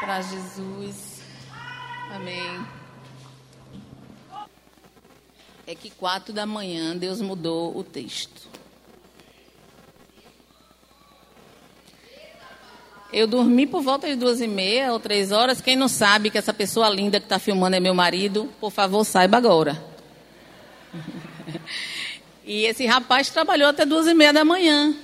[0.00, 1.20] Para Jesus.
[2.10, 2.66] Amém.
[5.66, 8.48] É que quatro da manhã Deus mudou o texto.
[13.12, 15.60] Eu dormi por volta de duas e meia ou três horas.
[15.60, 19.04] Quem não sabe que essa pessoa linda que está filmando é meu marido, por favor,
[19.04, 19.84] saiba agora.
[22.46, 24.96] e esse rapaz trabalhou até duas e meia da manhã.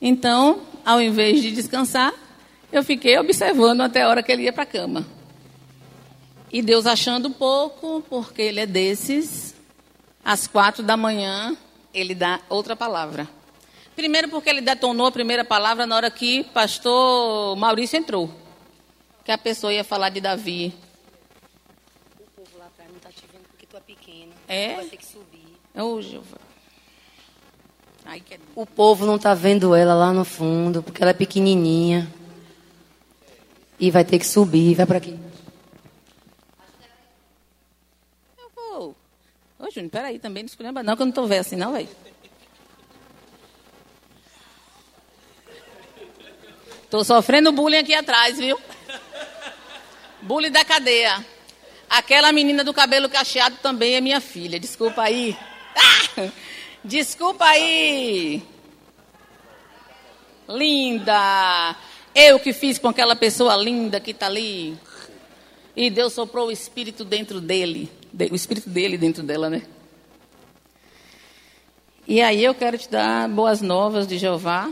[0.00, 2.12] Então, ao invés de descansar,
[2.72, 5.06] eu fiquei observando até a hora que ele ia para a cama.
[6.50, 9.54] E Deus achando pouco, porque ele é desses,
[10.24, 11.56] às quatro da manhã,
[11.92, 13.28] ele dá outra palavra.
[13.94, 18.30] Primeiro porque ele detonou a primeira palavra na hora que pastor Maurício entrou.
[19.24, 20.74] Que a pessoa ia falar de Davi.
[22.18, 24.32] O povo lá atrás não está te vendo porque tu é pequeno.
[24.48, 24.76] É?
[24.76, 25.58] Vai ter que subir.
[25.74, 26.38] Ô, Jeová.
[28.04, 28.38] Ai, que...
[28.54, 32.10] O povo não está vendo ela lá no fundo porque ela é pequenininha.
[33.82, 34.76] E vai ter que subir.
[34.76, 35.18] Vai para aqui.
[38.38, 38.96] Eu vou.
[39.58, 41.88] Ô, Júnior, peraí, também não escolhamba não, que eu não tô vendo assim não, velho.
[46.88, 48.56] Tô sofrendo bullying aqui atrás, viu?
[50.20, 51.26] Bullying da cadeia.
[51.90, 54.60] Aquela menina do cabelo cacheado também é minha filha.
[54.60, 55.36] Desculpa aí.
[55.74, 56.30] Ah!
[56.84, 58.44] Desculpa aí.
[60.48, 61.74] Linda.
[62.14, 64.76] Eu que fiz com aquela pessoa linda que está ali.
[65.74, 67.90] E Deus soprou o espírito dentro dele.
[68.30, 69.62] O espírito dele dentro dela, né?
[72.06, 74.70] E aí eu quero te dar boas novas de Jeová.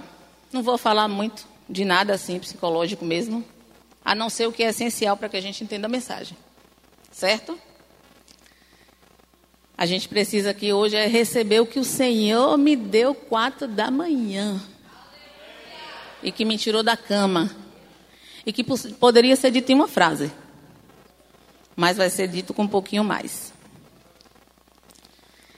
[0.53, 3.45] Não vou falar muito de nada assim psicológico mesmo,
[4.05, 6.37] a não ser o que é essencial para que a gente entenda a mensagem.
[7.13, 7.59] Certo?
[9.79, 13.91] A gente precisa aqui hoje é receber o que o Senhor me deu quatro da
[13.91, 14.61] manhã.
[16.23, 17.51] E que me tirou da cama.
[18.45, 20.31] E que poderia ser dito em uma frase.
[21.77, 23.53] Mas vai ser dito com um pouquinho mais.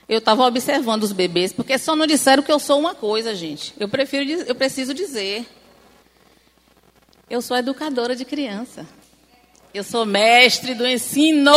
[0.07, 3.73] Eu estava observando os bebês, porque só não disseram que eu sou uma coisa, gente.
[3.79, 5.45] Eu prefiro, eu preciso dizer.
[7.29, 8.85] Eu sou educadora de criança.
[9.73, 11.51] Eu sou mestre do ensino.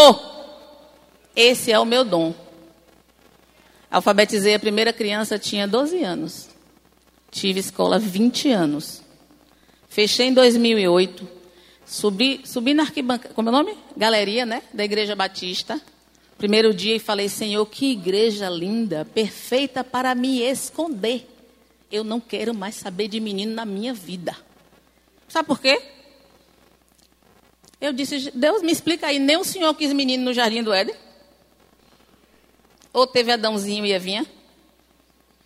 [1.34, 2.34] Esse é o meu dom.
[3.90, 6.48] Alfabetizei a primeira criança, tinha 12 anos.
[7.36, 9.02] Tive escola 20 anos.
[9.90, 11.28] Fechei em 2008.
[11.84, 13.76] Subi, subi na arquibancada, como é o nome?
[13.94, 14.62] Galeria, né?
[14.72, 15.78] Da Igreja Batista.
[16.38, 21.28] Primeiro dia e falei, Senhor, que igreja linda, perfeita para me esconder.
[21.92, 24.34] Eu não quero mais saber de menino na minha vida.
[25.28, 25.78] Sabe por quê?
[27.78, 30.96] Eu disse, Deus me explica aí, nem o senhor quis menino no jardim do Éden?
[32.94, 34.24] Ou teve Adãozinho e Evinha?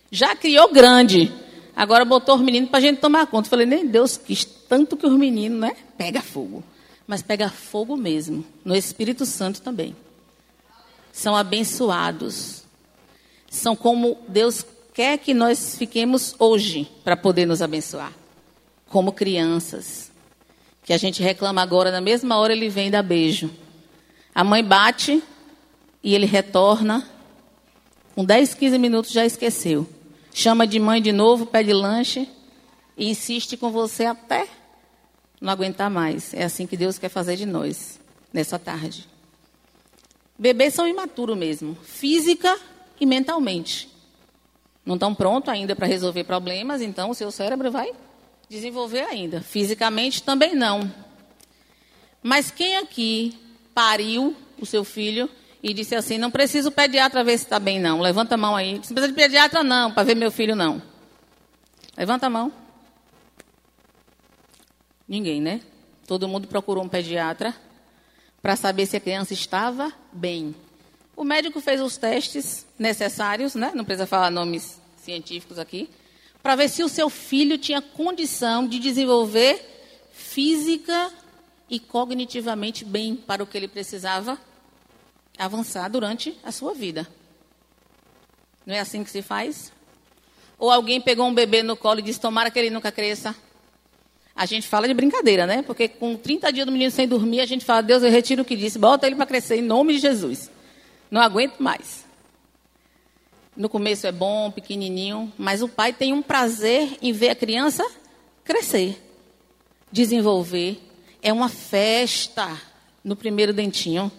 [0.09, 1.50] Já criou grande.
[1.81, 3.49] Agora botou os meninos para a gente tomar conta.
[3.49, 5.75] Falei, nem Deus quis tanto que os meninos, né?
[5.97, 6.63] Pega fogo.
[7.07, 8.45] Mas pega fogo mesmo.
[8.63, 9.95] No Espírito Santo também.
[11.11, 12.65] São abençoados.
[13.49, 18.13] São como Deus quer que nós fiquemos hoje para poder nos abençoar
[18.87, 20.11] como crianças.
[20.83, 23.49] Que a gente reclama agora, na mesma hora ele vem dar beijo.
[24.35, 25.23] A mãe bate
[26.03, 27.09] e ele retorna.
[28.13, 29.89] Com 10, 15 minutos já esqueceu.
[30.33, 32.27] Chama de mãe de novo, pede lanche
[32.97, 34.47] e insiste com você até
[35.39, 36.33] não aguentar mais.
[36.33, 37.99] É assim que Deus quer fazer de nós,
[38.31, 39.07] nessa tarde.
[40.37, 42.57] Bebês são imaturos mesmo, física
[42.99, 43.89] e mentalmente.
[44.85, 47.91] Não estão prontos ainda para resolver problemas, então o seu cérebro vai
[48.49, 49.41] desenvolver ainda.
[49.41, 50.91] Fisicamente também não.
[52.23, 53.37] Mas quem aqui
[53.73, 55.29] pariu o seu filho
[55.63, 57.99] e disse assim: não preciso pediatra ver se está bem, não.
[57.99, 58.73] Levanta a mão aí.
[58.73, 60.81] Não precisa de pediatra, não, para ver meu filho, não.
[61.97, 62.51] Levanta a mão.
[65.07, 65.61] Ninguém, né?
[66.07, 67.53] Todo mundo procurou um pediatra
[68.41, 70.55] para saber se a criança estava bem.
[71.15, 73.71] O médico fez os testes necessários, né?
[73.75, 75.89] Não precisa falar nomes científicos aqui
[76.41, 79.63] para ver se o seu filho tinha condição de desenvolver
[80.11, 81.11] física
[81.69, 84.39] e cognitivamente bem para o que ele precisava
[85.45, 87.07] avançar durante a sua vida.
[88.65, 89.71] Não é assim que se faz?
[90.57, 93.35] Ou alguém pegou um bebê no colo e disse: Tomara que ele nunca cresça.
[94.35, 95.61] A gente fala de brincadeira, né?
[95.63, 98.45] Porque com 30 dias do menino sem dormir, a gente fala: Deus, eu retiro o
[98.45, 100.51] que disse, bota ele para crescer em nome de Jesus.
[101.09, 102.05] Não aguento mais.
[103.57, 107.85] No começo é bom, pequenininho, mas o pai tem um prazer em ver a criança
[108.43, 108.97] crescer,
[109.91, 110.79] desenvolver.
[111.21, 112.59] É uma festa
[113.03, 114.11] no primeiro dentinho.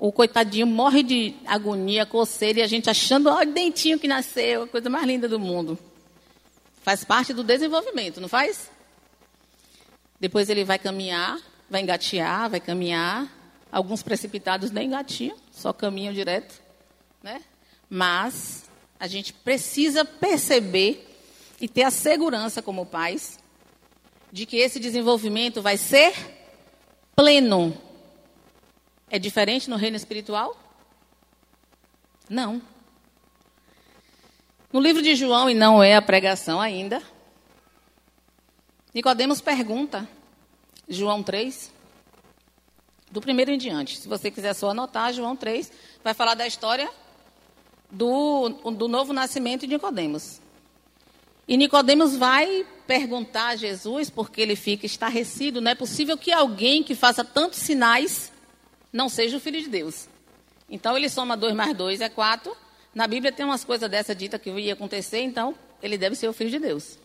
[0.00, 4.62] O coitadinho morre de agonia, coceira, e a gente achando, olha o dentinho que nasceu,
[4.62, 5.78] a coisa mais linda do mundo.
[6.80, 8.70] Faz parte do desenvolvimento, não faz?
[10.18, 11.38] Depois ele vai caminhar,
[11.68, 13.30] vai engatear, vai caminhar.
[13.70, 16.58] Alguns precipitados nem engatiam, só caminham direto,
[17.22, 17.42] né?
[17.88, 18.64] Mas
[18.98, 21.06] a gente precisa perceber
[21.60, 23.38] e ter a segurança como pais
[24.32, 26.14] de que esse desenvolvimento vai ser
[27.14, 27.89] pleno.
[29.10, 30.56] É diferente no reino espiritual?
[32.28, 32.62] Não.
[34.72, 37.02] No livro de João, e não é a pregação ainda,
[38.94, 40.08] Nicodemos pergunta,
[40.88, 41.72] João 3,
[43.10, 43.98] do primeiro em diante.
[43.98, 45.72] Se você quiser só anotar, João 3
[46.04, 46.88] vai falar da história
[47.90, 50.40] do, do novo nascimento de Nicodemos.
[51.48, 56.84] E Nicodemos vai perguntar a Jesus, porque ele fica estarrecido, não é possível que alguém
[56.84, 58.29] que faça tantos sinais
[58.92, 60.08] não seja o filho de Deus.
[60.68, 62.56] Então ele soma dois mais dois é quatro.
[62.94, 66.32] Na Bíblia tem umas coisas dessa dita que ia acontecer, então ele deve ser o
[66.32, 66.98] filho de Deus.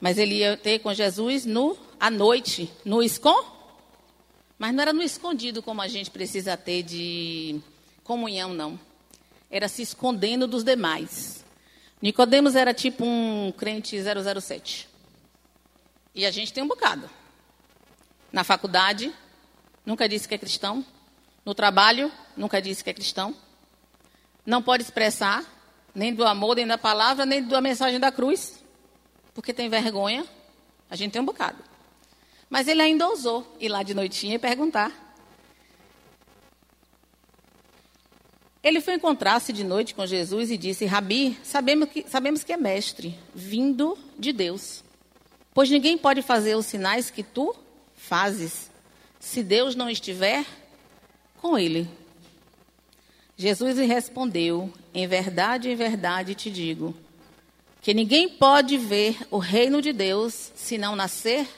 [0.00, 3.52] Mas ele ia ter com Jesus no à noite, no escon.
[4.58, 7.60] Mas não era no escondido como a gente precisa ter de
[8.02, 8.78] comunhão, não.
[9.50, 11.44] Era se escondendo dos demais.
[12.00, 14.88] Nicodemos era tipo um crente 007.
[16.14, 17.08] E a gente tem um bocado.
[18.30, 19.12] Na faculdade,
[19.84, 20.84] nunca disse que é cristão.
[21.44, 23.34] No trabalho, nunca disse que é cristão
[24.46, 25.44] não pode expressar
[25.94, 28.62] nem do amor, nem da palavra, nem da mensagem da cruz,
[29.32, 30.24] porque tem vergonha.
[30.90, 31.58] A gente tem um bocado.
[32.50, 34.92] Mas ele ainda ousou ir lá de noitinha e perguntar.
[38.62, 42.56] Ele foi encontrar-se de noite com Jesus e disse: Rabi, sabemos que, sabemos que é
[42.56, 44.82] mestre, vindo de Deus.
[45.52, 47.54] Pois ninguém pode fazer os sinais que tu
[47.94, 48.70] fazes,
[49.24, 50.44] se Deus não estiver
[51.40, 51.88] com ele.
[53.36, 56.94] Jesus lhe respondeu: Em verdade, em verdade te digo,
[57.80, 61.48] que ninguém pode ver o reino de Deus se não nascer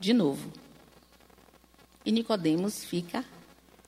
[0.00, 0.52] de novo.
[2.04, 3.24] E Nicodemos fica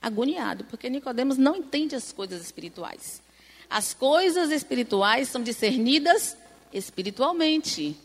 [0.01, 3.21] agoniado, porque Nicodemos não entende as coisas espirituais.
[3.69, 6.37] As coisas espirituais são discernidas
[6.73, 7.97] espiritualmente.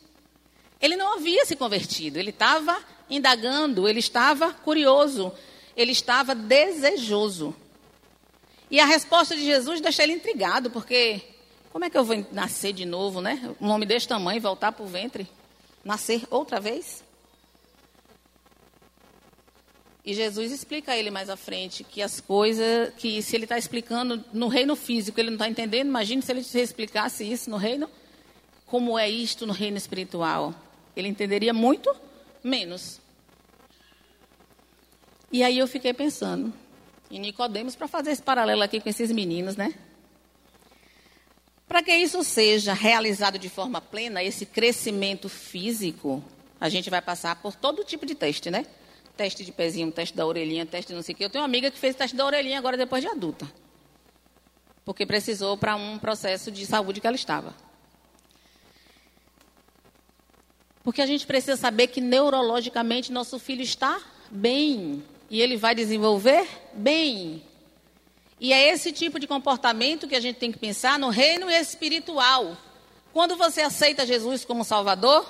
[0.80, 2.76] Ele não havia se convertido, ele estava
[3.08, 5.32] indagando, ele estava curioso,
[5.76, 7.54] ele estava desejoso.
[8.70, 11.22] E a resposta de Jesus deixa ele intrigado, porque
[11.70, 13.54] como é que eu vou nascer de novo, né?
[13.60, 15.28] Um homem desse tamanho, voltar para o ventre,
[15.84, 17.02] nascer outra vez?
[20.04, 23.56] E Jesus explica a ele mais à frente que as coisas, que se ele está
[23.56, 27.88] explicando no reino físico, ele não está entendendo, imagine se ele explicasse isso no reino,
[28.66, 30.54] como é isto no reino espiritual.
[30.96, 31.94] Ele entenderia muito
[32.42, 33.00] menos.
[35.30, 36.52] E aí eu fiquei pensando,
[37.10, 39.74] e Nicodemos para fazer esse paralelo aqui com esses meninos, né?
[41.66, 46.22] Para que isso seja realizado de forma plena, esse crescimento físico,
[46.60, 48.66] a gente vai passar por todo tipo de teste, né?
[49.16, 51.24] Teste de pezinho, teste da orelhinha, teste não sei o quê.
[51.24, 53.50] Eu tenho uma amiga que fez teste da orelhinha agora depois de adulta.
[54.84, 57.54] Porque precisou para um processo de saúde que ela estava.
[60.82, 64.00] Porque a gente precisa saber que neurologicamente nosso filho está
[64.30, 67.42] bem e ele vai desenvolver bem.
[68.40, 72.56] E é esse tipo de comportamento que a gente tem que pensar no reino espiritual.
[73.12, 75.24] Quando você aceita Jesus como Salvador,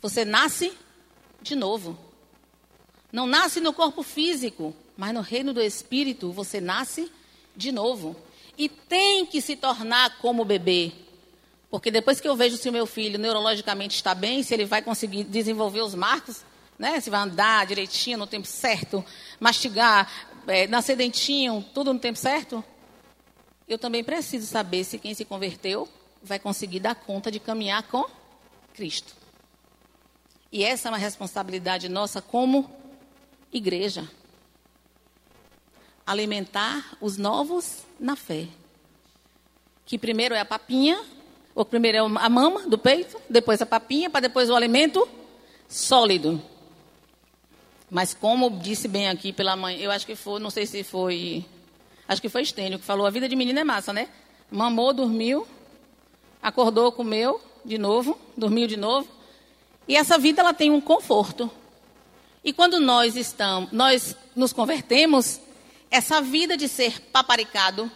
[0.00, 0.72] você nasce
[1.42, 1.98] de novo.
[3.12, 7.12] Não nasce no corpo físico, mas no reino do Espírito você nasce
[7.54, 8.16] de novo.
[8.56, 10.92] E tem que se tornar como bebê.
[11.74, 14.80] Porque depois que eu vejo se o meu filho neurologicamente está bem, se ele vai
[14.80, 16.44] conseguir desenvolver os marcos,
[16.78, 17.00] né?
[17.00, 19.04] Se vai andar direitinho no tempo certo,
[19.40, 20.08] mastigar,
[20.46, 22.62] é, nascer dentinho, tudo no tempo certo.
[23.66, 25.88] Eu também preciso saber se quem se converteu
[26.22, 28.04] vai conseguir dar conta de caminhar com
[28.72, 29.12] Cristo.
[30.52, 32.70] E essa é uma responsabilidade nossa como
[33.52, 34.08] igreja.
[36.06, 38.46] Alimentar os novos na fé.
[39.84, 41.04] Que primeiro é a papinha,
[41.54, 45.08] ou primeiro é a mama do peito, depois a papinha, para depois o alimento
[45.68, 46.42] sólido.
[47.90, 51.44] Mas como disse bem aqui pela mãe, eu acho que foi, não sei se foi,
[52.08, 54.08] acho que foi Estênio que falou, a vida de menina é massa, né?
[54.50, 55.46] Mamou, dormiu,
[56.42, 59.08] acordou, comeu de novo, dormiu de novo.
[59.86, 61.50] E essa vida ela tem um conforto.
[62.42, 65.40] E quando nós estamos, nós nos convertemos,
[65.90, 67.90] essa vida de ser paparicado,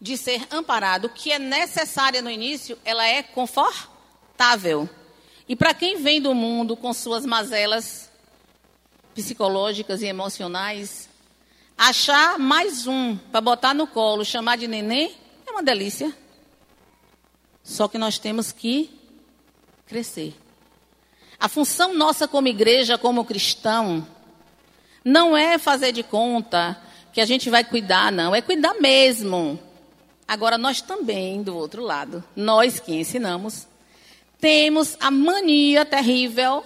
[0.00, 4.88] de ser amparado, que é necessária no início, ela é confortável.
[5.48, 8.10] E para quem vem do mundo com suas mazelas,
[9.14, 11.08] psicológicas e emocionais,
[11.76, 16.16] achar mais um para botar no colo, chamar de neném, é uma delícia.
[17.62, 18.90] Só que nós temos que
[19.86, 20.34] crescer.
[21.40, 24.06] A função nossa como igreja, como cristão,
[25.04, 26.80] não é fazer de conta
[27.12, 29.58] que a gente vai cuidar, não, é cuidar mesmo.
[30.28, 33.66] Agora, nós também, do outro lado, nós que ensinamos,
[34.38, 36.62] temos a mania terrível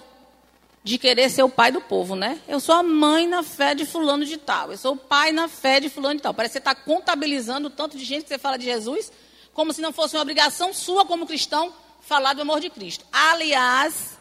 [0.83, 2.41] de querer ser o pai do povo, né?
[2.45, 5.47] Eu sou a mãe na fé de fulano de tal, eu sou o pai na
[5.47, 6.33] fé de fulano de tal.
[6.33, 9.09] Parece que você está contabilizando o tanto de gente que você fala de Jesus,
[9.53, 13.05] como se não fosse uma obrigação sua como cristão falar do amor de Cristo.
[13.13, 14.17] Aliás,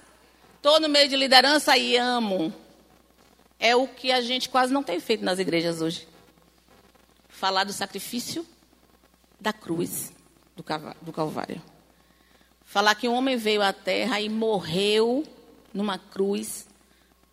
[0.54, 2.54] estou no meio de liderança e amo.
[3.58, 6.06] É o que a gente quase não tem feito nas igrejas hoje.
[7.28, 8.46] Falar do sacrifício
[9.42, 10.12] da cruz
[10.56, 11.60] do Calvário.
[12.64, 15.24] Falar que um homem veio à terra e morreu
[15.74, 16.66] numa cruz,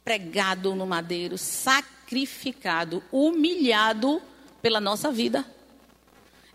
[0.04, 4.22] pregado no madeiro, sacrificado, humilhado
[4.62, 5.46] pela nossa vida.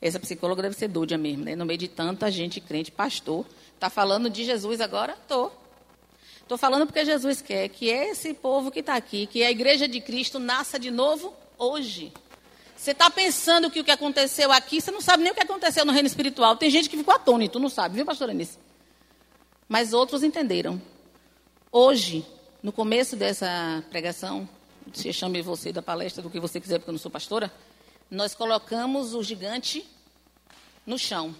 [0.03, 1.55] Essa psicóloga deve ser doida mesmo, né?
[1.55, 3.47] No meio de tanta gente crente, pastor.
[3.75, 5.13] Está falando de Jesus agora?
[5.13, 5.57] Estou.
[6.43, 10.01] Estou falando porque Jesus quer que esse povo que está aqui, que a igreja de
[10.01, 12.13] Cristo, nasça de novo hoje.
[12.85, 15.87] Você está pensando que o que aconteceu aqui, você não sabe nem o que aconteceu
[15.87, 16.55] no reino espiritual.
[16.55, 18.59] Tem gente que ficou atônito, não sabe, viu, pastor Anice?
[19.67, 20.79] Mas outros entenderam.
[21.73, 22.26] Hoje,
[22.62, 24.47] no começo dessa pregação,
[24.93, 27.50] se chame você da palestra, do que você quiser, porque eu não sou pastora,
[28.11, 29.83] nós colocamos o gigante
[30.85, 31.35] no chão.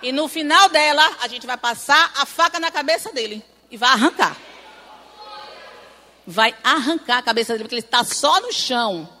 [0.00, 3.90] E no final dela, a gente vai passar a faca na cabeça dele e vai
[3.90, 4.34] arrancar.
[6.26, 9.17] Vai arrancar a cabeça dele, porque ele está só no chão.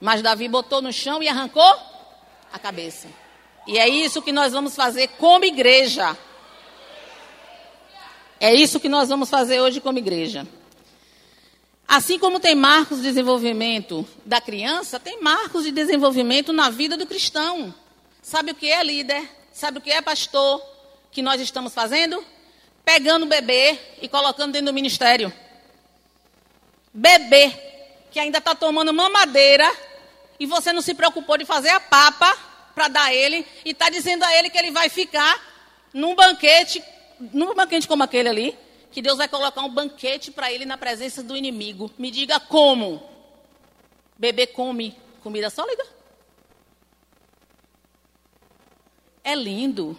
[0.00, 1.74] Mas Davi botou no chão e arrancou
[2.52, 3.08] a cabeça.
[3.66, 6.16] E é isso que nós vamos fazer como igreja.
[8.40, 10.46] É isso que nós vamos fazer hoje como igreja.
[11.86, 17.06] Assim como tem marcos de desenvolvimento da criança, tem marcos de desenvolvimento na vida do
[17.06, 17.74] cristão.
[18.22, 19.28] Sabe o que é líder?
[19.52, 20.62] Sabe o que é pastor?
[21.10, 22.22] Que nós estamos fazendo?
[22.84, 25.32] Pegando o bebê e colocando dentro do ministério.
[26.92, 27.50] Bebê
[28.10, 29.70] que ainda está tomando mamadeira
[30.38, 32.36] e você não se preocupou de fazer a papa
[32.74, 35.40] para dar ele e está dizendo a ele que ele vai ficar
[35.92, 36.82] num banquete,
[37.32, 38.58] num banquete como aquele ali,
[38.90, 41.90] que Deus vai colocar um banquete para ele na presença do inimigo.
[41.98, 43.02] Me diga como?
[44.16, 45.84] Bebê come comida sólida?
[49.22, 49.98] É lindo.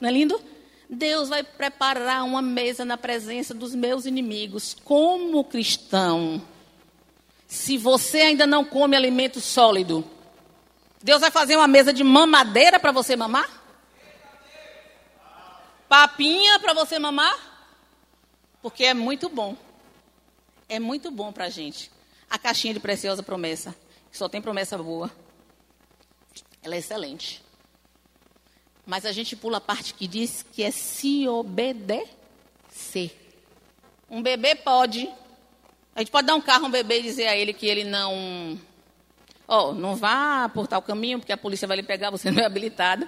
[0.00, 0.40] Não é lindo?
[0.88, 4.76] Deus vai preparar uma mesa na presença dos meus inimigos.
[4.84, 6.42] Como cristão,
[7.50, 10.08] se você ainda não come alimento sólido,
[11.02, 13.50] Deus vai fazer uma mesa de mamadeira para você mamar?
[15.88, 17.36] Papinha para você mamar?
[18.62, 19.56] Porque é muito bom.
[20.68, 21.90] É muito bom para a gente.
[22.30, 23.74] A caixinha de preciosa promessa,
[24.12, 25.10] só tem promessa boa.
[26.62, 27.42] Ela é excelente.
[28.86, 32.06] Mas a gente pula a parte que diz que é se obedecer.
[34.08, 35.12] Um bebê pode.
[36.00, 37.84] A gente pode dar um carro a um bebê e dizer a ele que ele
[37.84, 38.58] não.
[39.46, 42.40] Ó, oh, não vá por tal caminho, porque a polícia vai lhe pegar, você não
[42.40, 43.06] é habilitado.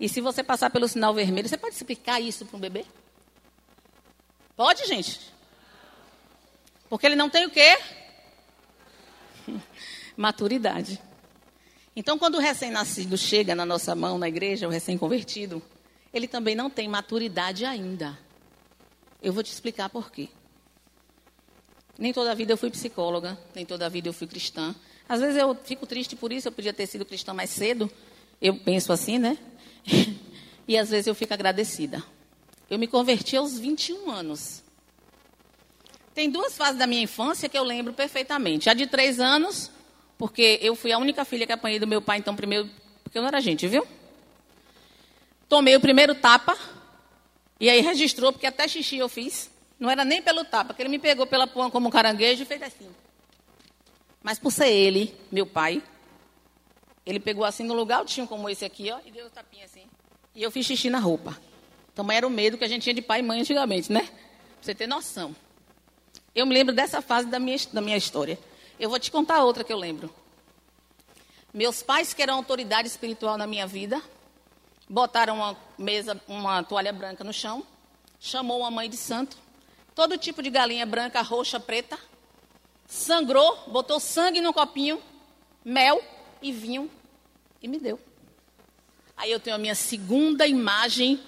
[0.00, 2.86] E se você passar pelo sinal vermelho, você pode explicar isso para um bebê?
[4.56, 5.20] Pode, gente?
[6.88, 7.78] Porque ele não tem o quê?
[10.16, 10.98] Maturidade.
[11.94, 15.62] Então, quando o recém-nascido chega na nossa mão, na igreja, o recém-convertido,
[16.10, 18.18] ele também não tem maturidade ainda.
[19.20, 20.30] Eu vou te explicar por quê.
[22.00, 24.74] Nem toda a vida eu fui psicóloga, nem toda a vida eu fui cristã.
[25.06, 27.90] Às vezes eu fico triste por isso, eu podia ter sido cristã mais cedo.
[28.40, 29.36] Eu penso assim, né?
[30.66, 32.02] e às vezes eu fico agradecida.
[32.70, 34.62] Eu me converti aos 21 anos.
[36.14, 38.70] Tem duas fases da minha infância que eu lembro perfeitamente.
[38.70, 39.70] A de três anos,
[40.16, 42.70] porque eu fui a única filha que apanhei do meu pai, então primeiro,
[43.04, 43.86] porque eu não era gente, viu?
[45.50, 46.56] Tomei o primeiro tapa,
[47.60, 49.50] e aí registrou, porque até xixi eu fiz.
[49.80, 52.46] Não era nem pelo tapa, porque ele me pegou pela pão como um caranguejo e
[52.46, 52.90] fez assim.
[54.22, 55.82] Mas por ser ele, meu pai,
[57.06, 59.84] ele pegou assim no lugar, tinha como esse aqui, ó, e deu um tapinha assim.
[60.34, 61.40] E eu fiz xixi na roupa.
[61.92, 64.02] Então era o medo que a gente tinha de pai e mãe antigamente, né?
[64.02, 64.12] Pra
[64.60, 65.34] você ter noção.
[66.34, 68.38] Eu me lembro dessa fase da minha, da minha história.
[68.78, 70.14] Eu vou te contar outra que eu lembro.
[71.52, 74.00] Meus pais, que eram autoridade espiritual na minha vida,
[74.88, 77.64] botaram uma mesa, uma toalha branca no chão,
[78.20, 79.36] chamou uma mãe de santo,
[79.94, 81.98] todo tipo de galinha branca, roxa, preta,
[82.86, 85.00] sangrou, botou sangue no copinho,
[85.64, 86.02] mel
[86.42, 86.90] e vinho
[87.62, 87.98] e me deu.
[89.16, 91.20] Aí eu tenho a minha segunda imagem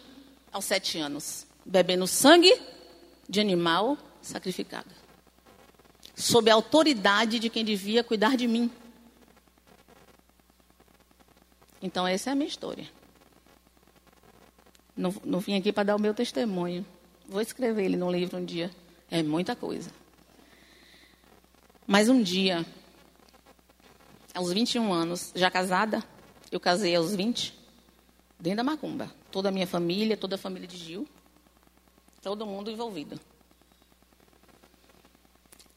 [0.50, 2.61] aos sete anos, bebendo sangue
[3.28, 5.02] de animal sacrificado
[6.14, 8.71] sob a autoridade de quem devia cuidar de mim.
[11.81, 12.88] Então, essa é a minha história.
[14.97, 16.87] Não, não vim aqui para dar o meu testemunho.
[17.33, 18.71] Vou escrever ele num livro um dia.
[19.11, 19.91] É muita coisa.
[21.87, 22.62] Mas um dia,
[24.35, 26.05] aos 21 anos, já casada,
[26.51, 27.59] eu casei aos 20,
[28.39, 29.11] dentro da macumba.
[29.31, 31.09] Toda a minha família, toda a família de Gil,
[32.21, 33.19] todo mundo envolvido.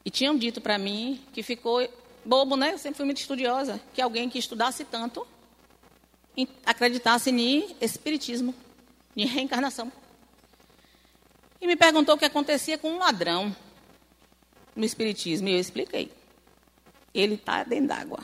[0.04, 1.88] E tinham dito para mim que ficou
[2.22, 2.74] bobo, né?
[2.74, 5.26] Eu sempre fui muito estudiosa, que alguém que estudasse tanto
[6.66, 8.54] acreditasse em espiritismo,
[9.16, 9.90] em reencarnação.
[11.60, 13.54] E me perguntou o que acontecia com um ladrão
[14.74, 16.12] no espiritismo, e eu expliquei.
[17.14, 18.20] Ele está dentro d'água.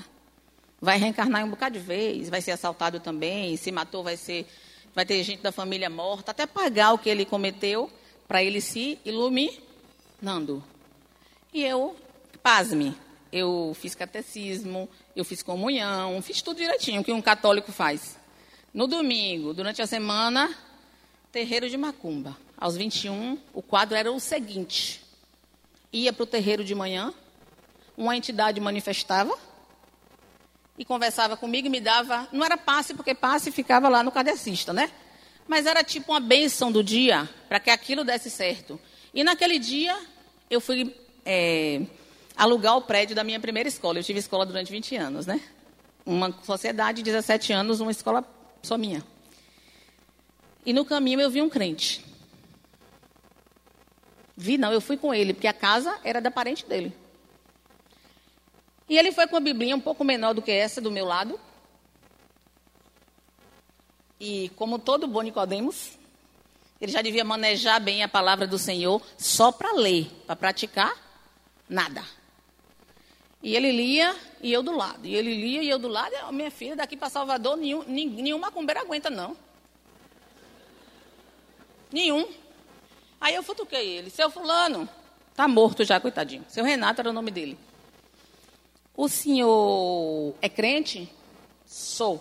[0.80, 4.46] Vai reencarnar um bocado de vez, vai ser assaltado também, se matou, vai ser
[4.94, 7.90] vai ter gente da família morta, até pagar o que ele cometeu
[8.28, 10.62] para ele se iluminando.
[11.52, 11.96] E eu,
[12.42, 12.94] pasme,
[13.32, 18.18] eu fiz catecismo, eu fiz comunhão, fiz tudo direitinho, que um católico faz.
[18.72, 20.54] No domingo, durante a semana,
[21.30, 22.36] terreiro de macumba.
[22.62, 25.02] Aos 21, o quadro era o seguinte:
[25.92, 27.12] ia para o terreiro de manhã,
[27.96, 29.36] uma entidade manifestava
[30.78, 32.28] e conversava comigo e me dava.
[32.30, 34.92] Não era passe, porque passe ficava lá no cadecista, né?
[35.48, 38.78] Mas era tipo uma bênção do dia para que aquilo desse certo.
[39.12, 39.98] E naquele dia
[40.48, 40.94] eu fui
[41.26, 41.82] é,
[42.36, 43.98] alugar o prédio da minha primeira escola.
[43.98, 45.40] Eu tive escola durante 20 anos, né?
[46.06, 48.24] Uma sociedade, 17 anos, uma escola
[48.62, 49.02] só minha.
[50.64, 52.11] E no caminho eu vi um crente.
[54.42, 56.92] Vi não, eu fui com ele, porque a casa era da parente dele.
[58.88, 61.38] E ele foi com a Biblinha um pouco menor do que essa do meu lado.
[64.18, 65.96] E como todo bom Nicodemos,
[66.80, 70.92] ele já devia manejar bem a palavra do Senhor só para ler, para praticar,
[71.68, 72.04] nada.
[73.40, 75.06] E ele lia e eu do lado.
[75.06, 76.12] E ele lia e eu do lado.
[76.12, 79.36] E, minha filha, daqui para Salvador, nenhum, nenhuma macumbeira aguenta, não.
[81.92, 82.41] Nenhum.
[83.22, 84.10] Aí eu futuquei ele.
[84.10, 84.88] Seu fulano,
[85.32, 86.44] tá morto já, coitadinho.
[86.48, 87.56] Seu Renato era o nome dele.
[88.96, 91.08] O senhor é crente?
[91.64, 92.20] Sou.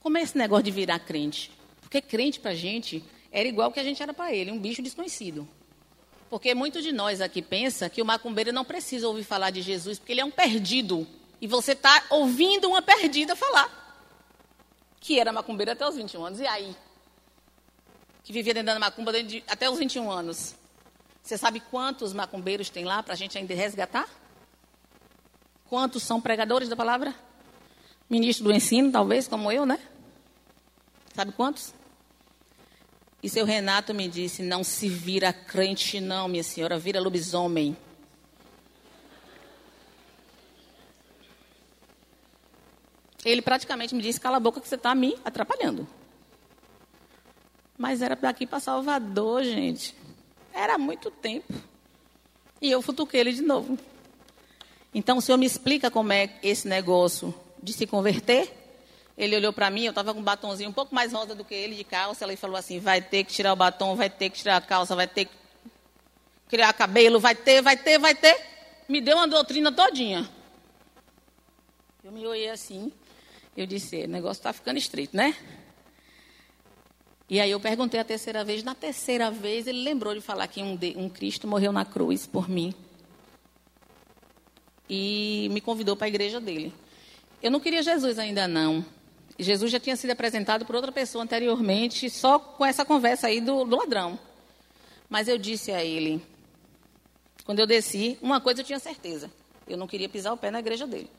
[0.00, 1.50] Como é esse negócio de virar crente?
[1.80, 4.80] Porque crente para a gente era igual que a gente era para ele, um bicho
[4.80, 5.48] desconhecido.
[6.30, 9.98] Porque muitos de nós aqui pensa que o macumbeiro não precisa ouvir falar de Jesus,
[9.98, 11.08] porque ele é um perdido.
[11.40, 13.98] E você está ouvindo uma perdida falar.
[15.00, 16.40] Que era macumbeiro até os 21 anos.
[16.40, 16.76] E aí?
[18.24, 20.54] Que vivia dentro da macumba de, até os 21 anos.
[21.22, 24.08] Você sabe quantos macumbeiros tem lá para a gente ainda resgatar?
[25.66, 27.14] Quantos são pregadores da palavra?
[28.08, 29.78] Ministro do ensino, talvez, como eu, né?
[31.14, 31.74] Sabe quantos?
[33.22, 37.76] E seu Renato me disse: não se vira crente, não, minha senhora, vira lobisomem.
[43.24, 45.88] Ele praticamente me disse: cala a boca que você está me atrapalhando.
[47.84, 49.94] Mas era daqui para Salvador, gente.
[50.54, 51.52] Era muito tempo.
[52.58, 53.78] E eu futuquei ele de novo.
[54.94, 58.50] Então, o senhor me explica como é esse negócio de se converter?
[59.18, 61.54] Ele olhou para mim, eu estava com um batomzinho um pouco mais rosa do que
[61.54, 62.24] ele de calça.
[62.24, 64.96] Ele falou assim: vai ter que tirar o batom, vai ter que tirar a calça,
[64.96, 65.32] vai ter que
[66.48, 68.34] criar cabelo, vai ter, vai ter, vai ter.
[68.88, 70.26] Me deu uma doutrina todinha.
[72.02, 72.90] Eu me olhei assim,
[73.54, 75.36] eu disse: o negócio está ficando estreito, né?
[77.28, 78.62] E aí eu perguntei a terceira vez.
[78.62, 82.26] Na terceira vez, ele lembrou de falar que um, de, um Cristo morreu na cruz
[82.26, 82.74] por mim.
[84.88, 86.72] E me convidou para a igreja dele.
[87.42, 88.84] Eu não queria Jesus ainda não.
[89.38, 93.64] Jesus já tinha sido apresentado por outra pessoa anteriormente, só com essa conversa aí do,
[93.64, 94.18] do ladrão.
[95.08, 96.22] Mas eu disse a ele,
[97.44, 99.30] quando eu desci, uma coisa eu tinha certeza:
[99.66, 101.10] eu não queria pisar o pé na igreja dele.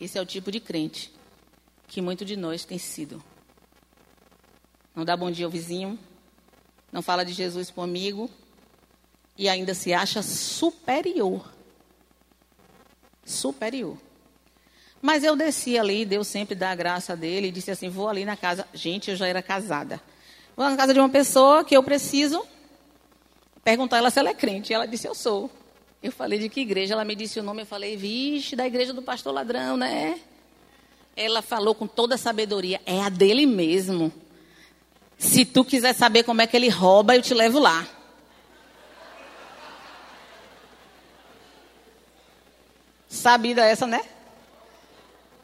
[0.00, 1.12] Esse é o tipo de crente
[1.86, 3.22] que muito de nós tem sido.
[4.98, 5.96] Não dá bom dia ao vizinho,
[6.90, 8.28] não fala de Jesus para o amigo
[9.36, 11.54] e ainda se acha superior.
[13.24, 13.96] Superior.
[15.00, 18.24] Mas eu desci ali, Deus sempre dá a graça dele, e disse assim: vou ali
[18.24, 18.66] na casa.
[18.74, 20.02] Gente, eu já era casada.
[20.56, 22.44] Vou na casa de uma pessoa que eu preciso
[23.62, 24.72] perguntar ela se ela é crente.
[24.72, 25.48] E ela disse: eu sou.
[26.02, 26.94] Eu falei de que igreja?
[26.94, 27.62] Ela me disse o nome.
[27.62, 30.18] Eu falei: vixe, da igreja do pastor ladrão, né?
[31.14, 34.12] Ela falou com toda a sabedoria: é a dele mesmo.
[35.18, 37.84] Se tu quiser saber como é que ele rouba, eu te levo lá.
[43.08, 44.00] Sabida essa, né?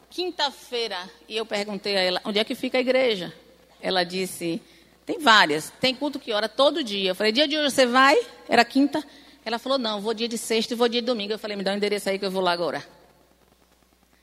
[0.09, 3.35] Quinta-feira, e eu perguntei a ela, onde é que fica a igreja?
[3.81, 4.63] Ela disse,
[5.05, 5.73] tem várias.
[5.81, 7.11] Tem culto que ora todo dia.
[7.11, 8.17] Eu falei, dia de hoje você vai?
[8.49, 9.05] Era quinta.
[9.45, 11.33] Ela falou, não, vou dia de sexta e vou dia de domingo.
[11.33, 12.87] Eu falei, me dá o um endereço aí que eu vou lá agora.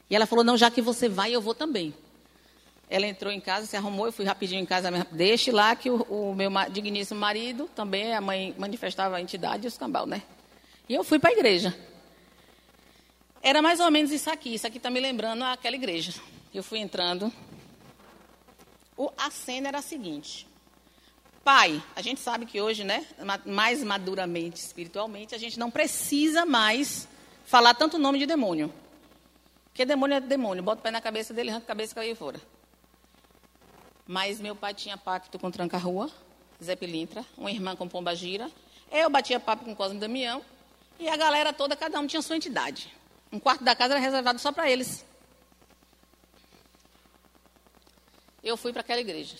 [0.10, 1.94] E ela falou, não, já que você vai, eu vou também.
[2.92, 4.90] Ela entrou em casa, se arrumou, eu fui rapidinho em casa.
[5.14, 9.68] Deixe lá que o, o meu digníssimo marido, também a mãe manifestava a entidade e
[9.70, 10.22] os cambal, né?
[10.90, 11.74] E eu fui para a igreja.
[13.42, 14.56] Era mais ou menos isso aqui.
[14.56, 16.14] Isso aqui está me lembrando aquela igreja.
[16.54, 17.32] Eu fui entrando.
[18.98, 20.46] O, a cena era a seguinte.
[21.46, 23.06] Pai, a gente sabe que hoje, né,
[23.46, 27.08] mais maduramente, espiritualmente, a gente não precisa mais
[27.46, 28.72] falar tanto nome de demônio.
[29.70, 30.62] Porque demônio é demônio.
[30.62, 32.42] Bota o pé na cabeça dele, arranca a cabeça e cai fora.
[34.12, 36.12] Mas meu pai tinha pacto com Tranca-Rua,
[36.62, 38.52] Zé Pilintra, uma irmã com Pomba Gira.
[38.92, 40.42] Eu batia papo com Cosme Damião.
[41.00, 42.94] E a galera toda, cada um tinha sua entidade.
[43.32, 45.06] Um quarto da casa era reservado só para eles.
[48.44, 49.38] Eu fui para aquela igreja.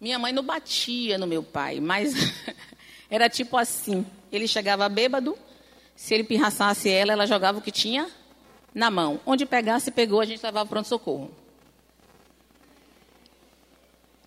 [0.00, 2.14] Minha mãe não batia no meu pai, mas
[3.10, 5.38] era tipo assim: ele chegava bêbado,
[5.94, 8.10] se ele pirraçasse ela, ela jogava o que tinha
[8.74, 9.20] na mão.
[9.26, 11.30] Onde pegasse, pegou, a gente levava pronto-socorro.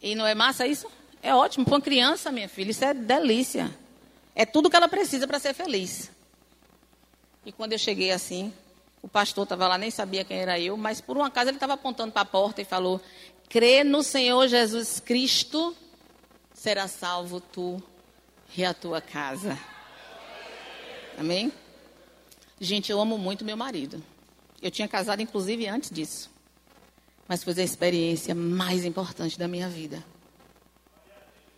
[0.01, 0.89] E não é massa isso?
[1.21, 1.65] É ótimo.
[1.65, 3.69] Para uma criança, minha filha, isso é delícia.
[4.33, 6.09] É tudo que ela precisa para ser feliz.
[7.45, 8.53] E quando eu cheguei assim,
[9.01, 11.73] o pastor estava lá, nem sabia quem era eu, mas por um acaso ele estava
[11.73, 12.99] apontando para a porta e falou:
[13.49, 15.75] Crê no Senhor Jesus Cristo,
[16.53, 17.81] será salvo tu
[18.57, 19.57] e a tua casa.
[21.17, 21.51] Amém?
[22.59, 24.03] Gente, eu amo muito meu marido.
[24.61, 26.30] Eu tinha casado, inclusive, antes disso.
[27.31, 30.03] Mas foi a experiência mais importante da minha vida.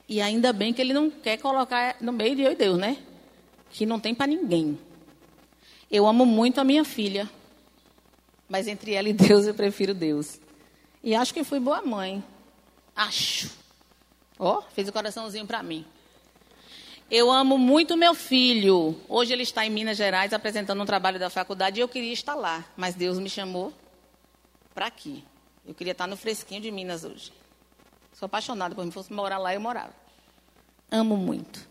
[0.07, 2.95] E ainda bem que ele não quer colocar no meio de eu e Deus, né?
[3.71, 4.77] Que não tem para ninguém.
[5.89, 7.27] Eu amo muito a minha filha,
[8.47, 10.39] mas entre ela e Deus eu prefiro Deus.
[11.03, 12.23] E acho que fui boa mãe.
[12.95, 13.49] Acho.
[14.37, 15.83] Ó, oh, fez o coraçãozinho para mim.
[17.09, 18.95] Eu amo muito meu filho.
[19.09, 22.35] Hoje ele está em Minas Gerais apresentando um trabalho da faculdade e eu queria estar
[22.35, 23.73] lá, mas Deus me chamou
[24.75, 25.23] para aqui.
[25.65, 27.31] Eu queria estar no fresquinho de Minas hoje.
[28.13, 28.91] Sou apaixonada por mim.
[28.91, 29.93] fosse morar lá, eu morava.
[30.91, 31.67] Amo muito.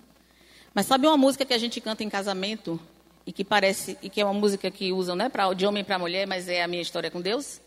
[0.74, 2.80] Mas sabe uma música que a gente canta em casamento
[3.26, 5.98] e que parece e que é uma música que usam, né, para de homem para
[5.98, 7.60] mulher, mas é a minha história com Deus.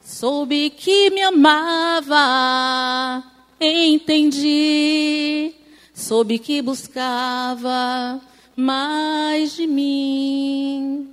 [0.00, 3.22] Soube que me amava,
[3.60, 5.54] entendi.
[5.94, 8.20] Soube que buscava
[8.56, 11.10] mais de mim.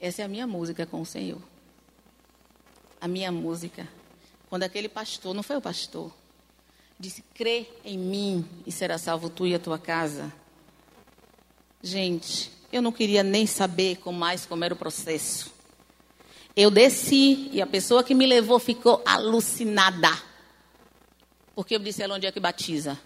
[0.00, 1.49] Essa é a minha música com o Senhor.
[3.00, 3.88] A minha música.
[4.48, 6.12] Quando aquele pastor, não foi o pastor,
[6.98, 10.32] disse: crê em mim e será salvo tu e a tua casa.
[11.82, 15.52] Gente, eu não queria nem saber com mais como era o processo.
[16.54, 20.10] Eu desci e a pessoa que me levou ficou alucinada.
[21.54, 22.98] Porque eu disse ela onde é que batiza.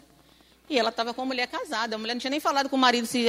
[0.68, 1.94] E ela estava com uma mulher casada.
[1.94, 3.06] A mulher não tinha nem falado com o marido.
[3.06, 3.26] Se,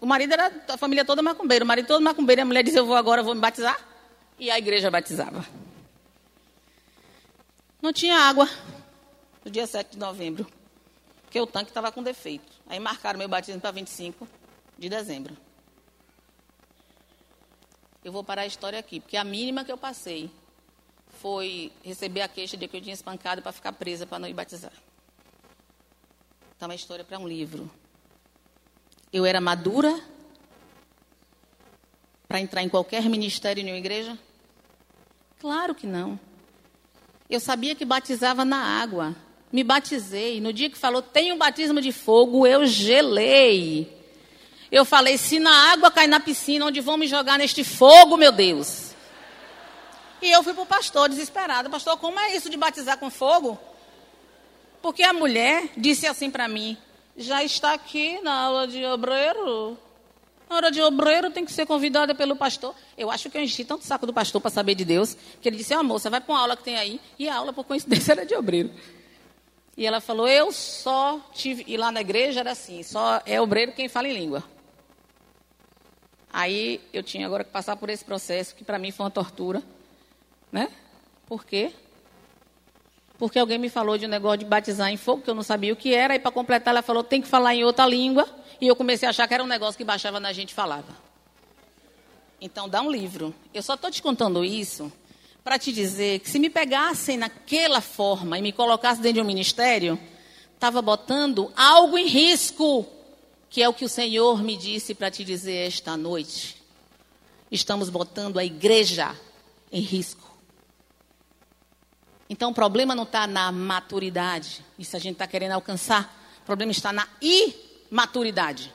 [0.00, 1.64] o marido era a família toda macumbeira.
[1.64, 2.42] O marido todo macumbeiro.
[2.42, 3.78] A mulher dizia, eu vou agora, vou me batizar.
[4.38, 5.44] E a igreja batizava.
[7.80, 8.48] Não tinha água
[9.44, 10.46] no dia 7 de novembro.
[11.22, 12.50] Porque o tanque estava com defeito.
[12.66, 14.26] Aí marcaram meu batismo para 25
[14.78, 15.36] de dezembro.
[18.02, 20.30] Eu vou parar a história aqui, porque a mínima que eu passei
[21.20, 24.34] foi receber a queixa de que eu tinha espancado para ficar presa para não ir
[24.34, 24.72] batizar.
[26.52, 27.70] Está uma história para um livro.
[29.12, 30.00] Eu era madura
[32.26, 34.18] para entrar em qualquer ministério em uma igreja?
[35.38, 36.18] Claro que não.
[37.28, 39.14] Eu sabia que batizava na água.
[39.52, 40.40] Me batizei.
[40.40, 43.94] No dia que falou, tem um batismo de fogo, eu gelei.
[44.70, 48.32] Eu falei: se na água cai na piscina, onde vão me jogar neste fogo, meu
[48.32, 48.94] Deus?
[50.20, 53.58] E eu fui para o pastor desesperado: Pastor, como é isso de batizar com fogo?
[54.82, 56.76] Porque a mulher disse assim para mim:
[57.16, 59.78] Já está aqui na aula de obreiro.
[60.48, 62.74] Na hora de obreiro tem que ser convidada pelo pastor.
[62.96, 65.56] Eu acho que eu enchi tanto saco do pastor para saber de Deus, que ele
[65.56, 67.00] disse: Ó, oh, moça, vai para uma aula que tem aí.
[67.18, 68.70] E a aula, por coincidência, era de obreiro.
[69.76, 71.64] E ela falou: Eu só tive.
[71.66, 74.42] E lá na igreja era assim: só é obreiro quem fala em língua.
[76.32, 79.62] Aí eu tinha agora que passar por esse processo, que para mim foi uma tortura.
[80.50, 80.68] Né?
[81.26, 81.72] Por quê?
[83.18, 85.72] Porque alguém me falou de um negócio de batizar em fogo, que eu não sabia
[85.72, 88.28] o que era, e para completar ela falou, tem que falar em outra língua,
[88.60, 90.96] e eu comecei a achar que era um negócio que baixava na gente e falava.
[92.40, 93.34] Então dá um livro.
[93.52, 94.92] Eu só estou te contando isso
[95.42, 99.26] para te dizer que se me pegassem naquela forma e me colocassem dentro de um
[99.26, 99.98] ministério,
[100.54, 102.86] estava botando algo em risco
[103.50, 106.62] que é o que o Senhor me disse para te dizer esta noite.
[107.50, 109.16] Estamos botando a igreja
[109.72, 110.28] em risco.
[112.28, 116.14] Então o problema não está na maturidade, isso a gente está querendo alcançar.
[116.42, 117.08] O problema está na
[117.90, 118.74] imaturidade.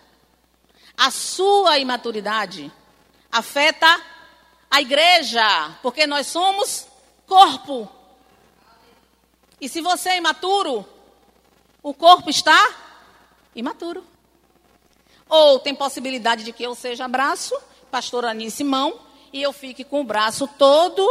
[0.97, 2.71] A sua imaturidade
[3.32, 4.02] afeta
[4.69, 6.88] a igreja, porque nós somos
[7.28, 7.89] corpo.
[9.60, 10.86] E se você é imaturo,
[11.82, 12.73] o corpo está
[13.56, 14.04] imaturo.
[15.30, 17.56] Ou tem possibilidade de que eu seja braço,
[17.89, 18.99] pastor Anice mão,
[19.32, 21.08] e eu fique com o braço todo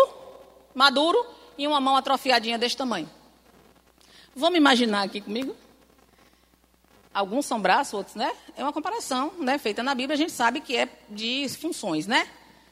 [0.74, 1.24] maduro
[1.58, 3.10] e uma mão atrofiadinha desse tamanho.
[4.34, 5.56] Vamos imaginar aqui comigo?
[7.14, 8.34] Alguns são braços, outros, né?
[8.56, 9.58] É uma comparação, né?
[9.58, 12.26] Feita na Bíblia, a gente sabe que é de funções, né?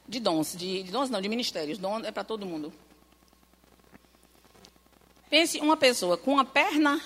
[0.08, 1.76] De dons, de, de dons não, de ministérios.
[1.76, 2.72] Dom é para todo mundo.
[5.28, 7.00] Pense uma pessoa com uma perna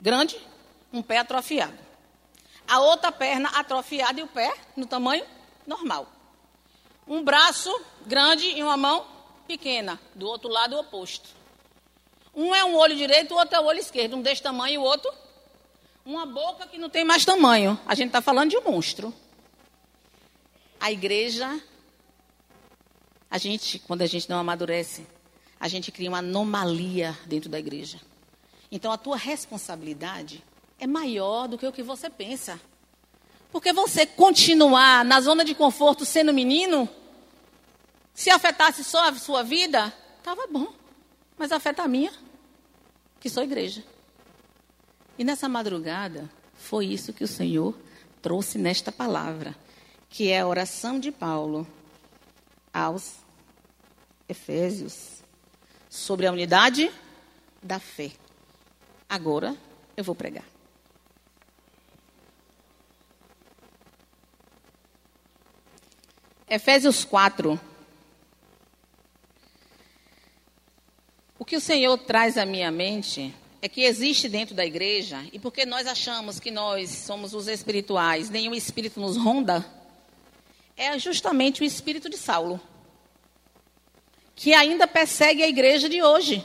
[0.00, 0.40] grande,
[0.92, 1.78] um pé atrofiado.
[2.66, 5.24] A outra perna atrofiada e o pé no tamanho
[5.66, 6.10] normal.
[7.06, 7.70] Um braço
[8.06, 9.06] grande e uma mão
[9.46, 11.28] pequena, do outro lado oposto.
[12.34, 14.78] Um é um olho direito, o outro é o olho esquerdo, um desse tamanho e
[14.78, 15.12] o outro
[16.06, 17.78] uma boca que não tem mais tamanho.
[17.84, 19.12] A gente está falando de um monstro.
[20.78, 21.60] A igreja,
[23.28, 25.04] a gente, quando a gente não amadurece,
[25.58, 28.00] a gente cria uma anomalia dentro da igreja.
[28.70, 30.44] Então a tua responsabilidade
[30.78, 32.60] é maior do que o que você pensa.
[33.50, 36.88] Porque você continuar na zona de conforto sendo menino,
[38.14, 40.72] se afetasse só a sua vida, estava bom.
[41.36, 42.12] Mas afeta a minha,
[43.18, 43.82] que sou igreja.
[45.18, 47.74] E nessa madrugada, foi isso que o Senhor
[48.20, 49.56] trouxe nesta palavra,
[50.10, 51.66] que é a oração de Paulo
[52.72, 53.16] aos
[54.28, 55.22] Efésios
[55.88, 56.90] sobre a unidade
[57.62, 58.12] da fé.
[59.08, 59.56] Agora
[59.96, 60.44] eu vou pregar.
[66.48, 67.58] Efésios 4.
[71.38, 75.38] O que o Senhor traz à minha mente é que existe dentro da igreja, e
[75.38, 79.64] porque nós achamos que nós somos os espirituais, nenhum espírito nos ronda,
[80.76, 82.60] é justamente o espírito de Saulo,
[84.34, 86.44] que ainda persegue a igreja de hoje.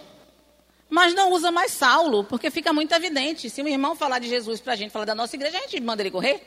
[0.90, 3.50] Mas não usa mais Saulo, porque fica muito evidente.
[3.50, 5.80] Se um irmão falar de Jesus para a gente, falar da nossa igreja, a gente
[5.80, 6.42] manda ele correr.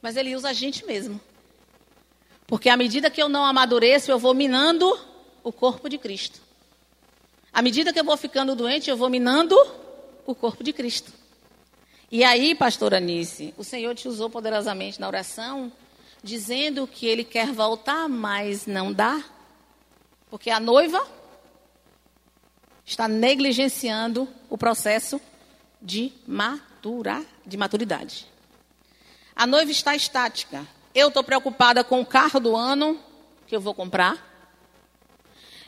[0.00, 1.20] Mas ele usa a gente mesmo.
[2.46, 4.98] Porque à medida que eu não amadureço, eu vou minando
[5.42, 6.40] o corpo de Cristo.
[7.52, 9.54] À medida que eu vou ficando doente, eu vou minando
[10.26, 11.12] o corpo de Cristo.
[12.10, 15.72] E aí, pastor Anice, o Senhor te usou poderosamente na oração,
[16.22, 19.22] dizendo que ele quer voltar, mas não dá.
[20.30, 21.06] Porque a noiva
[22.84, 25.20] está negligenciando o processo
[25.80, 28.26] de, matura, de maturidade.
[29.34, 30.66] A noiva está estática.
[30.94, 33.00] Eu estou preocupada com o carro do ano
[33.46, 34.32] que eu vou comprar.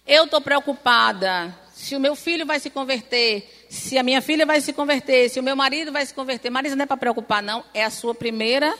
[0.06, 4.60] Eu estou preocupada se o meu filho vai se converter, se a minha filha vai
[4.60, 6.50] se converter, se o meu marido vai se converter.
[6.50, 7.64] Marido não é para preocupar, não.
[7.74, 8.76] É a sua primeira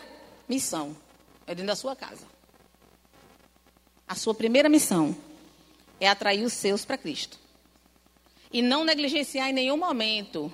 [0.49, 0.96] missão.
[1.46, 2.27] É dentro da sua casa.
[4.07, 5.16] A sua primeira missão
[6.01, 7.38] é atrair os seus para Cristo.
[8.53, 10.53] E não negligenciar em nenhum momento,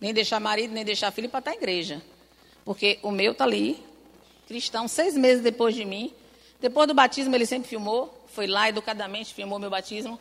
[0.00, 2.02] nem deixar marido, nem deixar filho para estar na igreja.
[2.64, 3.82] Porque o meu está ali,
[4.46, 6.12] cristão, seis meses depois de mim.
[6.60, 10.20] Depois do batismo, ele sempre filmou, foi lá educadamente, filmou meu batismo.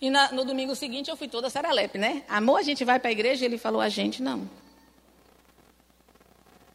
[0.00, 2.22] E na, no domingo seguinte eu fui toda serelepe, né?
[2.28, 3.44] Amor, a gente vai para a igreja?
[3.44, 4.48] Ele falou, a gente não.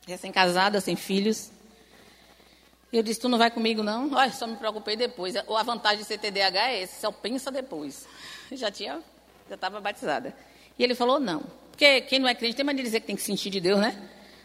[0.08, 1.52] Recém-casada, sem filhos.
[2.92, 4.12] E eu disse, tu não vai comigo não?
[4.14, 5.36] Olha, só me preocupei depois.
[5.36, 8.08] A vantagem de ser TDAH é esse, só pensa depois.
[8.52, 9.02] Já tinha,
[9.48, 10.36] já estava batizada.
[10.78, 11.42] E ele falou, não.
[11.70, 13.80] Porque quem não é crente tem mais de dizer que tem que sentir de Deus,
[13.80, 13.98] né?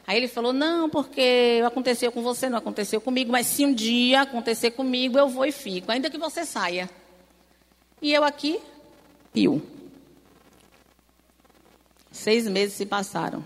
[0.06, 4.20] Aí ele falou, não, porque aconteceu com você, não aconteceu comigo, mas se um dia
[4.20, 6.88] acontecer comigo, eu vou e fico, ainda que você saia.
[8.00, 8.61] E eu aqui,
[9.32, 9.62] pio.
[12.11, 13.44] Seis meses se passaram.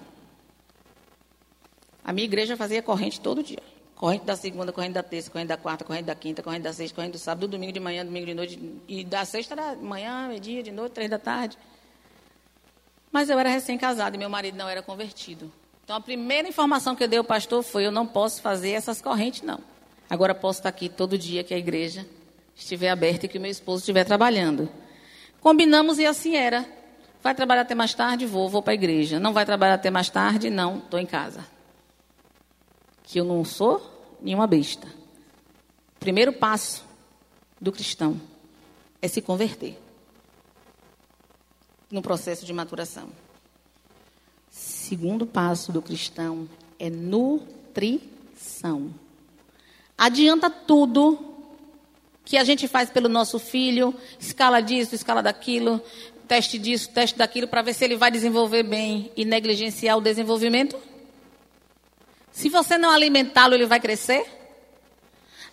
[2.04, 3.62] A minha igreja fazia corrente todo dia.
[3.94, 6.94] Corrente da segunda, corrente da terça, corrente da quarta, corrente da quinta, corrente da sexta,
[6.94, 8.80] corrente do sábado, domingo de manhã, domingo de noite.
[8.88, 11.58] E da sexta era manhã, meio-dia, de noite, três da tarde.
[13.12, 15.52] Mas eu era recém-casado e meu marido não era convertido.
[15.84, 19.02] Então a primeira informação que eu dei ao pastor foi: eu não posso fazer essas
[19.02, 19.60] correntes, não.
[20.08, 22.06] Agora posso estar aqui todo dia que a igreja
[22.62, 24.68] estiver aberta e que o meu esposo estiver trabalhando.
[25.40, 26.66] Combinamos e assim era.
[27.22, 28.26] Vai trabalhar até mais tarde?
[28.26, 29.18] Vou, vou para a igreja.
[29.18, 30.50] Não vai trabalhar até mais tarde?
[30.50, 31.44] Não, estou em casa.
[33.02, 34.86] Que eu não sou nenhuma besta.
[35.98, 36.84] Primeiro passo
[37.60, 38.20] do cristão
[39.02, 39.78] é se converter
[41.90, 43.08] no processo de maturação.
[44.50, 48.94] Segundo passo do cristão é nutrição.
[49.96, 51.29] Adianta tudo
[52.30, 55.82] que a gente faz pelo nosso filho, escala disso, escala daquilo,
[56.28, 60.78] teste disso, teste daquilo, para ver se ele vai desenvolver bem e negligenciar o desenvolvimento?
[62.30, 64.24] Se você não alimentá-lo, ele vai crescer?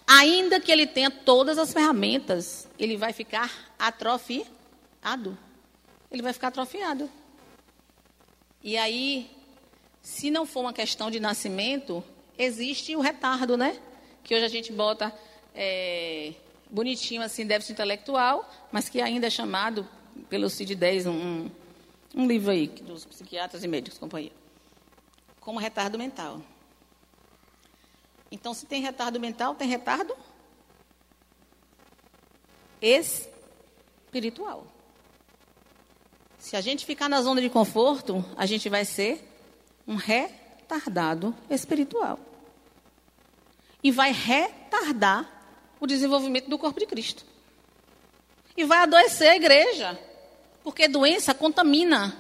[0.06, 5.36] Ainda que ele tenha todas as ferramentas, ele vai ficar atrofiado.
[6.12, 7.10] ele vai ficar atrofiado.
[8.64, 9.32] E aí,
[10.00, 12.04] se não for uma questão de nascimento,
[12.38, 13.80] existe o retardo, né?
[14.24, 15.12] Que hoje a gente bota
[15.56, 16.36] é,
[16.70, 19.88] bonitinho assim, déficit intelectual, mas que ainda é chamado
[20.30, 21.50] pelo CID-10, um,
[22.16, 24.32] um livro aí dos psiquiatras e médicos, companhia,
[25.40, 26.42] como retardo mental.
[28.32, 30.14] Então, se tem retardo mental, tem retardo
[32.82, 34.68] espiritual.
[36.38, 39.24] Se a gente ficar na zona de conforto, a gente vai ser
[39.88, 42.20] um retardado espiritual.
[43.82, 45.37] E vai retardar
[45.80, 47.26] o desenvolvimento do corpo de Cristo.
[48.56, 50.00] E vai adoecer a igreja,
[50.64, 52.16] porque doença contamina.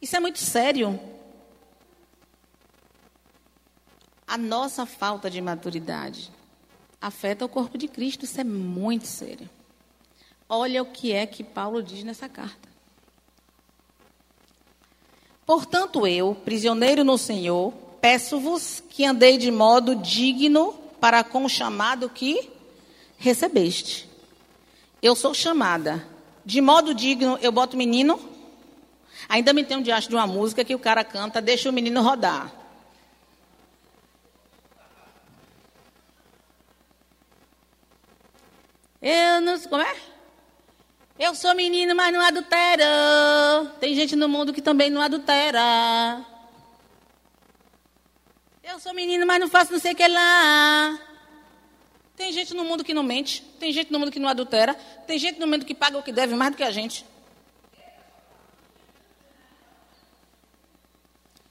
[0.00, 1.00] Isso é muito sério.
[4.26, 6.30] A nossa falta de maturidade
[7.00, 9.48] afeta o corpo de Cristo, isso é muito sério.
[10.48, 12.68] Olha o que é que Paulo diz nessa carta.
[15.44, 22.08] Portanto, eu, prisioneiro no Senhor, peço-vos que andei de modo digno para com o chamado
[22.08, 22.48] que
[23.18, 24.08] recebeste.
[25.02, 26.06] Eu sou chamada.
[26.44, 28.20] De modo digno, eu boto o menino.
[29.28, 32.00] Ainda me tem um diacho de uma música que o cara canta, deixa o menino
[32.02, 32.52] rodar.
[39.02, 39.58] Eu não.
[39.58, 39.96] Como é?
[41.18, 42.84] Eu sou menino, mas não adultero.
[43.80, 46.24] Tem gente no mundo que também não adultera.
[48.72, 50.98] Eu sou menino, mas não faço não sei o que lá.
[52.16, 53.42] Tem gente no mundo que não mente.
[53.60, 54.72] Tem gente no mundo que não adultera.
[55.06, 57.04] Tem gente no mundo que paga o que deve mais do que a gente.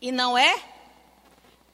[0.02, 0.64] E não é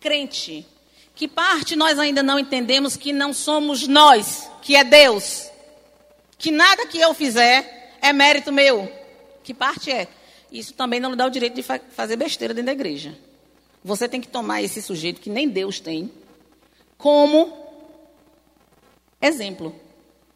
[0.01, 0.67] crente.
[1.15, 5.49] Que parte nós ainda não entendemos que não somos nós, que é Deus.
[6.37, 8.91] Que nada que eu fizer é mérito meu.
[9.45, 10.09] Que parte é?
[10.51, 13.26] Isso também não dá o direito de fa fazer besteira dentro da igreja.
[13.87, 16.11] Você tem que tomar esse sujeito que nem Deus tem
[16.97, 17.57] como
[19.21, 19.73] exemplo.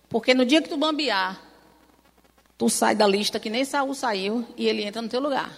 [0.08, 1.38] Porque no dia que tu bambear,
[2.58, 5.52] tu sai da lista que nem Saul saiu e ele entra no teu lugar.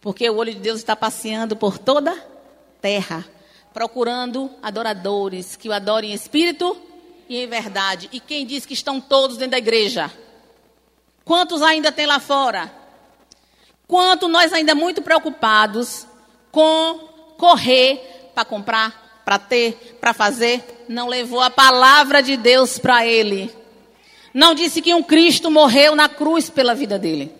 [0.00, 2.14] Porque o olho de Deus está passeando por toda
[2.80, 3.26] terra,
[3.74, 6.80] procurando adoradores que o adorem em espírito
[7.28, 8.08] e em verdade.
[8.12, 10.12] E quem diz que estão todos dentro da igreja?
[11.24, 12.72] Quantos ainda tem lá fora?
[13.88, 16.06] Quanto nós ainda muito preocupados
[16.52, 23.06] com correr para comprar, para ter, para fazer, não levou a palavra de Deus para
[23.06, 23.52] ele.
[24.32, 27.32] Não disse que um Cristo morreu na cruz pela vida dele.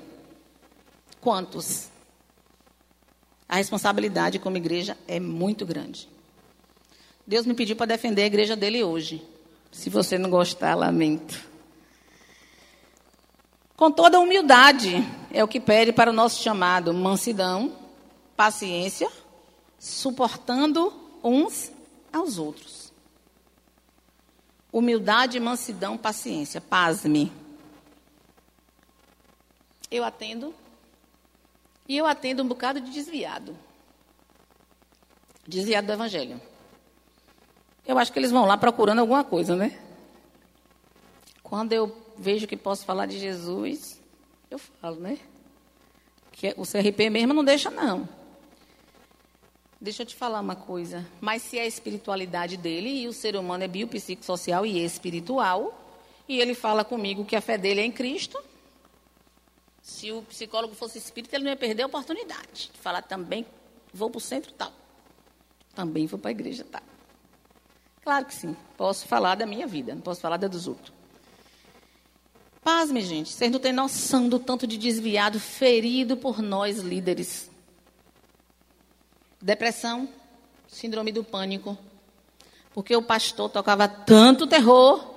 [1.20, 1.88] Quantos?
[3.48, 6.09] A responsabilidade como igreja é muito grande.
[7.26, 9.22] Deus me pediu para defender a igreja dele hoje.
[9.70, 11.38] Se você não gostar, lamento.
[13.76, 17.76] Com toda humildade, é o que pede para o nosso chamado: mansidão,
[18.37, 19.09] paciência,
[19.78, 21.72] suportando uns
[22.12, 22.92] aos outros.
[24.72, 26.60] Humildade, mansidão, paciência.
[26.60, 27.32] Pasme.
[29.90, 30.54] Eu atendo.
[31.88, 33.56] E eu atendo um bocado de desviado.
[35.46, 36.40] Desviado do Evangelho.
[37.86, 39.78] Eu acho que eles vão lá procurando alguma coisa, né?
[41.42, 44.00] Quando eu vejo que posso falar de Jesus,
[44.50, 45.18] eu falo, né?
[46.32, 48.08] Que o CRP mesmo não deixa, não.
[49.80, 51.06] Deixa eu te falar uma coisa.
[51.20, 55.78] Mas se é a espiritualidade dele, e o ser humano é biopsicossocial e espiritual,
[56.28, 58.38] e ele fala comigo que a fé dele é em Cristo,
[59.82, 63.46] se o psicólogo fosse espírita, ele não ia perder a oportunidade de falar também,
[63.94, 64.72] vou para o centro tal.
[65.74, 66.82] Também vou para a igreja tal.
[68.02, 68.56] Claro que sim.
[68.76, 70.92] Posso falar da minha vida, não posso falar da dos outros.
[72.64, 73.30] Pasme, gente.
[73.30, 77.48] Vocês não têm noção do tanto de desviado ferido por nós líderes.
[79.46, 80.09] Depressão,
[80.66, 81.78] síndrome do pânico.
[82.74, 85.09] Porque o pastor tocava tanto terror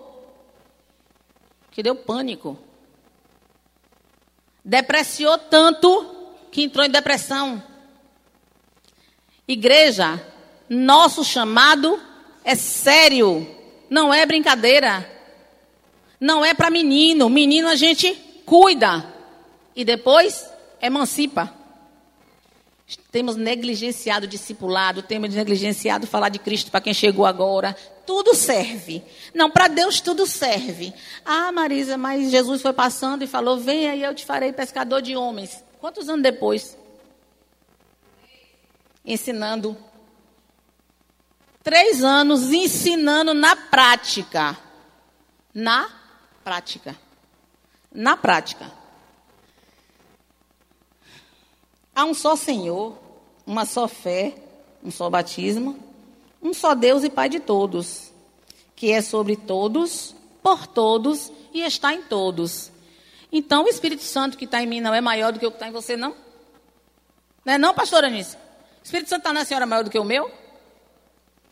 [1.72, 2.56] que deu pânico.
[4.64, 7.64] Depreciou tanto que entrou em depressão.
[9.48, 10.24] Igreja,
[10.70, 12.00] nosso chamado
[12.46, 13.48] é sério,
[13.90, 15.10] não é brincadeira.
[16.20, 17.32] Não é para menino.
[17.32, 18.14] Menino a gente
[18.46, 19.12] cuida
[19.76, 20.48] e depois
[20.80, 21.59] emancipa.
[23.12, 27.76] Temos negligenciado o discipulado, temos negligenciado falar de Cristo para quem chegou agora.
[28.06, 29.04] Tudo serve.
[29.34, 30.94] Não, para Deus tudo serve.
[31.24, 35.16] Ah, Marisa, mas Jesus foi passando e falou: Vem aí, eu te farei pescador de
[35.16, 35.64] homens.
[35.80, 36.76] Quantos anos depois?
[39.06, 39.78] Ensinando
[41.64, 44.58] três anos ensinando na prática.
[45.54, 45.90] Na
[46.44, 46.96] prática.
[47.92, 48.72] Na prática,
[52.00, 52.98] há um só Senhor,
[53.46, 54.34] uma só fé,
[54.82, 55.78] um só batismo,
[56.42, 58.14] um só Deus e Pai de todos,
[58.74, 62.72] que é sobre todos, por todos e está em todos.
[63.32, 65.58] Então, o Espírito Santo que está em mim não é maior do que o que
[65.58, 66.16] está em você, não?
[67.44, 68.38] Não é não, pastora Anice?
[68.38, 70.32] O Espírito Santo está na senhora maior do que o meu?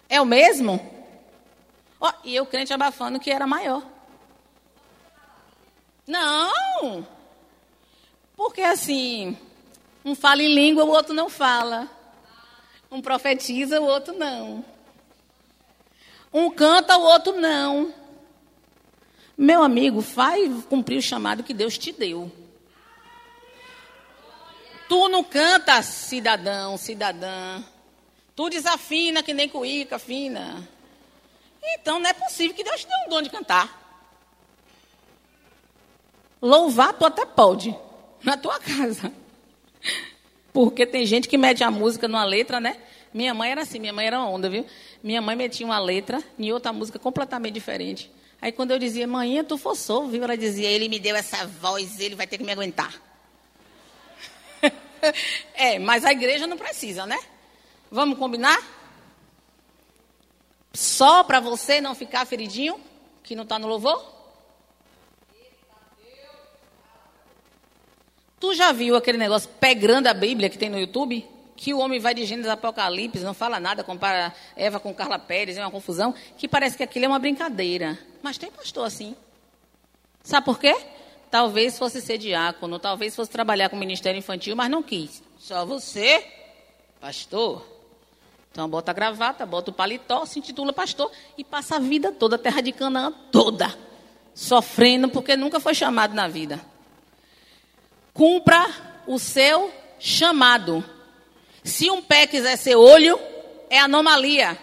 [0.08, 0.80] É o mesmo?
[2.00, 3.84] Oh, e eu crente abafando que era maior.
[6.08, 7.06] Não!
[8.38, 9.38] Porque assim,
[10.08, 11.86] um fala em língua, o outro não fala.
[12.90, 14.64] Um profetiza, o outro não.
[16.34, 17.94] Um canta, o outro não.
[19.38, 22.32] Meu amigo, vai cumprir o chamado que Deus te deu.
[24.88, 27.62] Tu não canta, cidadão, cidadã.
[28.34, 30.66] Tu desafina que nem cuíca fina.
[31.62, 33.86] Então não é possível que Deus te dê um dom de cantar.
[36.42, 37.78] Louvar tu até pode,
[38.24, 39.12] na tua casa.
[40.52, 42.78] Porque tem gente que mete a música numa letra, né?
[43.14, 44.66] Minha mãe era assim, minha mãe era onda, viu?
[45.04, 48.12] Minha mãe metia uma letra em outra música completamente diferente.
[48.42, 50.24] Aí quando eu dizia, mãe, tu forçou, viu?
[50.24, 52.94] Ela dizia, ele me deu essa voz, ele vai ter que me aguentar.
[55.54, 57.20] é, mas a igreja não precisa, né?
[57.90, 58.60] Vamos combinar?
[60.74, 62.80] Só para você não ficar feridinho,
[63.24, 64.17] que não está no louvor?
[68.40, 71.26] Tu já viu aquele negócio pegando a Bíblia que tem no YouTube?
[71.56, 75.58] Que o homem vai de Gênesis Apocalipse, não fala nada, compara Eva com Carla Pérez,
[75.58, 77.98] é uma confusão, que parece que aquilo é uma brincadeira.
[78.22, 79.16] Mas tem pastor assim.
[80.22, 80.76] Sabe por quê?
[81.32, 85.24] Talvez fosse ser diácono, talvez fosse trabalhar com o ministério infantil, mas não quis.
[85.40, 86.24] Só você,
[87.02, 87.66] pastor.
[88.52, 92.36] Então bota a gravata, bota o paletó, se intitula pastor e passa a vida toda,
[92.36, 93.76] a terra de Canaã toda,
[94.34, 96.62] sofrendo porque nunca foi chamado na vida.
[98.18, 98.66] Cumpra
[99.06, 100.84] o seu chamado.
[101.64, 103.20] Se um pé quiser ser olho,
[103.70, 104.58] é anomalia.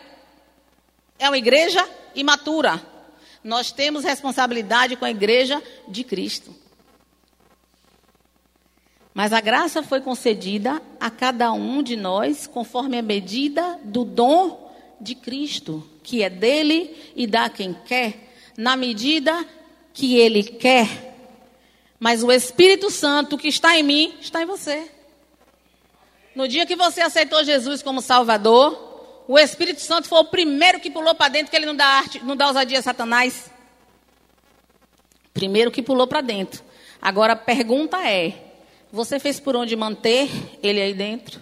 [1.21, 2.83] É uma igreja imatura.
[3.45, 6.53] Nós temos responsabilidade com a igreja de Cristo.
[9.15, 14.75] Mas a graça foi concedida a cada um de nós conforme a medida do dom
[15.01, 19.47] de Cristo, que é dele e dá quem quer, na medida
[19.93, 21.14] que ele quer.
[22.05, 24.91] Mas o Espírito Santo que está em mim, está em você.
[26.35, 30.91] No dia que você aceitou Jesus como Salvador, o Espírito Santo foi o primeiro que
[30.91, 33.51] pulou para dentro, que ele não dá arte, não dá ousadia a Satanás.
[35.33, 36.63] Primeiro que pulou para dentro.
[37.01, 38.35] Agora a pergunta é:
[38.93, 40.29] você fez por onde manter
[40.63, 41.41] ele aí dentro?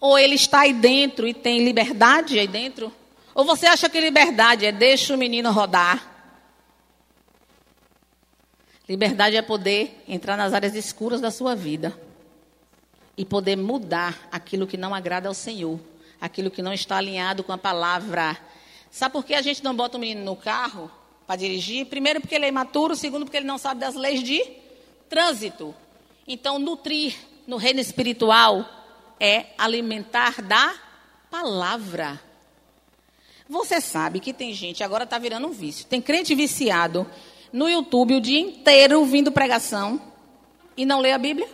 [0.00, 2.92] Ou ele está aí dentro e tem liberdade aí dentro?
[3.34, 6.17] Ou você acha que liberdade é deixa o menino rodar?
[8.88, 11.98] Liberdade é poder entrar nas áreas escuras da sua vida
[13.18, 15.78] e poder mudar aquilo que não agrada ao Senhor,
[16.18, 18.38] aquilo que não está alinhado com a palavra.
[18.90, 20.90] Sabe por que a gente não bota o menino no carro
[21.26, 21.84] para dirigir?
[21.86, 24.42] Primeiro, porque ele é imaturo, segundo, porque ele não sabe das leis de
[25.06, 25.74] trânsito.
[26.26, 27.14] Então, nutrir
[27.46, 28.66] no reino espiritual
[29.20, 30.74] é alimentar da
[31.30, 32.18] palavra.
[33.46, 37.06] Você sabe que tem gente, agora está virando um vício, tem crente viciado
[37.52, 40.00] no YouTube o dia inteiro ouvindo pregação
[40.76, 41.48] e não lê a Bíblia?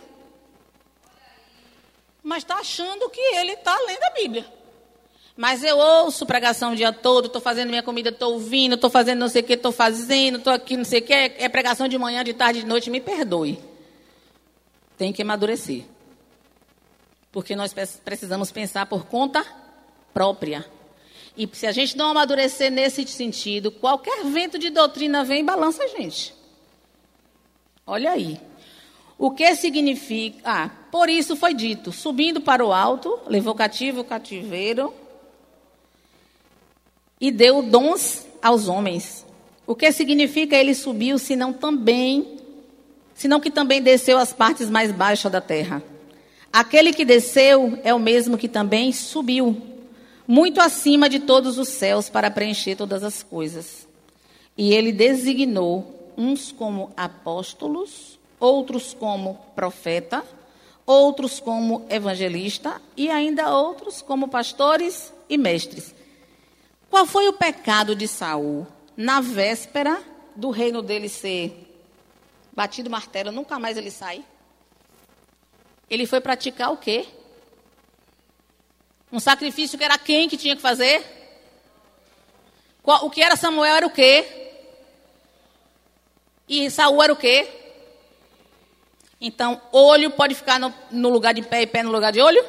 [2.23, 4.45] Mas está achando que ele está lendo a Bíblia.
[5.37, 9.19] Mas eu ouço pregação o dia todo, estou fazendo minha comida, estou ouvindo, estou fazendo
[9.19, 11.13] não sei o que, estou fazendo, estou aqui, não sei o que.
[11.13, 13.59] É, é pregação de manhã, de tarde, de noite, me perdoe.
[14.97, 15.83] Tem que amadurecer.
[17.33, 19.45] Porque nós precisamos pensar por conta
[20.13, 20.65] própria.
[21.37, 25.83] E se a gente não amadurecer nesse sentido, qualquer vento de doutrina vem e balança
[25.83, 26.33] a gente.
[27.85, 28.39] Olha aí.
[29.17, 30.39] O que significa?
[30.43, 34.93] Ah, por isso foi dito: subindo para o alto, levou cativo o cativeiro
[37.19, 39.25] e deu dons aos homens.
[39.67, 42.37] O que significa ele subiu, senão também,
[43.13, 45.81] senão que também desceu às partes mais baixas da terra.
[46.51, 49.74] Aquele que desceu é o mesmo que também subiu
[50.27, 53.87] muito acima de todos os céus para preencher todas as coisas.
[54.57, 60.23] E ele designou uns como apóstolos, outros como profeta,
[60.85, 65.93] outros como evangelista e ainda outros como pastores e mestres.
[66.89, 68.65] Qual foi o pecado de Saul
[68.95, 70.01] na véspera
[70.35, 71.61] do reino dele ser
[72.53, 74.23] batido martelo, nunca mais ele sai?
[75.89, 77.05] Ele foi praticar o quê?
[79.15, 81.01] Um sacrifício que era quem que tinha que fazer?
[82.83, 84.25] O que era Samuel era o quê?
[86.49, 87.47] E Saul era o quê?
[89.21, 92.43] Então, olho pode ficar no, no lugar de pé e pé no lugar de olho?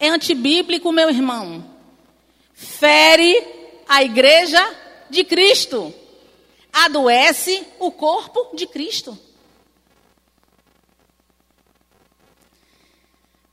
[0.00, 1.64] É antibíblico, meu irmão.
[2.52, 3.46] Fere
[3.88, 4.60] a igreja
[5.08, 5.94] de Cristo.
[6.72, 9.16] Adoece o corpo de Cristo.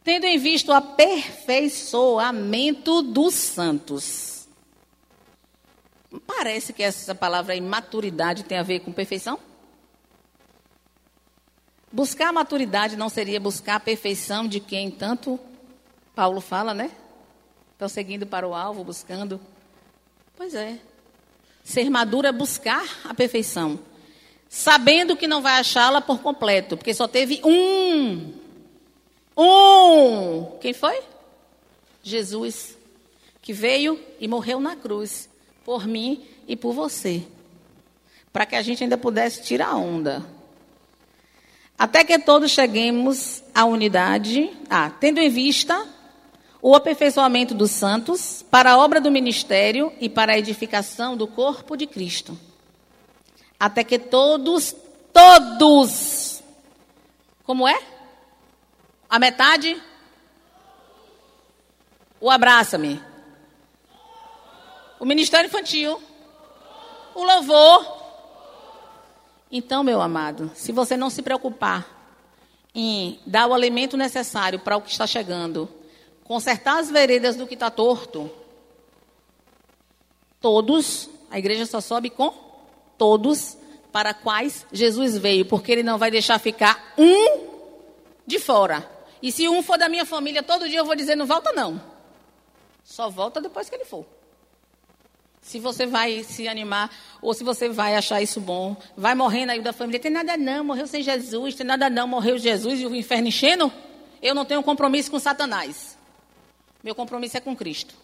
[0.03, 4.45] Tendo em vista o aperfeiçoamento dos santos.
[6.27, 9.39] Parece que essa palavra imaturidade tem a ver com perfeição?
[11.91, 15.39] Buscar a maturidade não seria buscar a perfeição de quem tanto
[16.15, 16.91] Paulo fala, né?
[17.77, 19.39] Prosseguindo para o alvo, buscando.
[20.35, 20.77] Pois é.
[21.63, 23.79] Ser maduro é buscar a perfeição.
[24.49, 28.42] Sabendo que não vai achá-la por completo, porque só teve um.
[29.37, 30.57] Um.
[30.59, 31.01] Quem foi?
[32.01, 32.77] Jesus.
[33.41, 35.29] Que veio e morreu na cruz.
[35.65, 37.23] Por mim e por você.
[38.31, 40.25] Para que a gente ainda pudesse tirar onda.
[41.77, 45.87] Até que todos cheguemos à unidade, ah, tendo em vista
[46.61, 51.75] o aperfeiçoamento dos santos para a obra do ministério e para a edificação do corpo
[51.75, 52.39] de Cristo.
[53.59, 54.73] Até que todos,
[55.11, 56.41] todos,
[57.43, 57.92] como é?
[59.13, 59.79] A metade?
[62.19, 62.99] O abraça-me.
[64.99, 66.01] O ministério infantil.
[67.13, 68.01] O louvor
[69.55, 71.87] então, meu amado, se você não se preocupar
[72.73, 75.69] em dar o alimento necessário para o que está chegando,
[76.23, 78.31] consertar as veredas do que está torto,
[80.41, 82.33] todos, a igreja só sobe com
[82.97, 83.55] todos
[83.91, 87.47] para quais Jesus veio, porque ele não vai deixar ficar um
[88.25, 88.92] de fora.
[89.23, 91.81] E se um for da minha família, todo dia eu vou dizer: não volta, não.
[92.83, 94.05] Só volta depois que ele for.
[95.41, 99.61] Se você vai se animar ou se você vai achar isso bom, vai morrendo aí
[99.61, 102.93] da família, tem nada não, morreu sem Jesus, tem nada não, morreu Jesus e o
[102.93, 103.71] inferno enchendo.
[104.21, 105.97] Eu não tenho compromisso com Satanás.
[106.83, 107.95] Meu compromisso é com Cristo.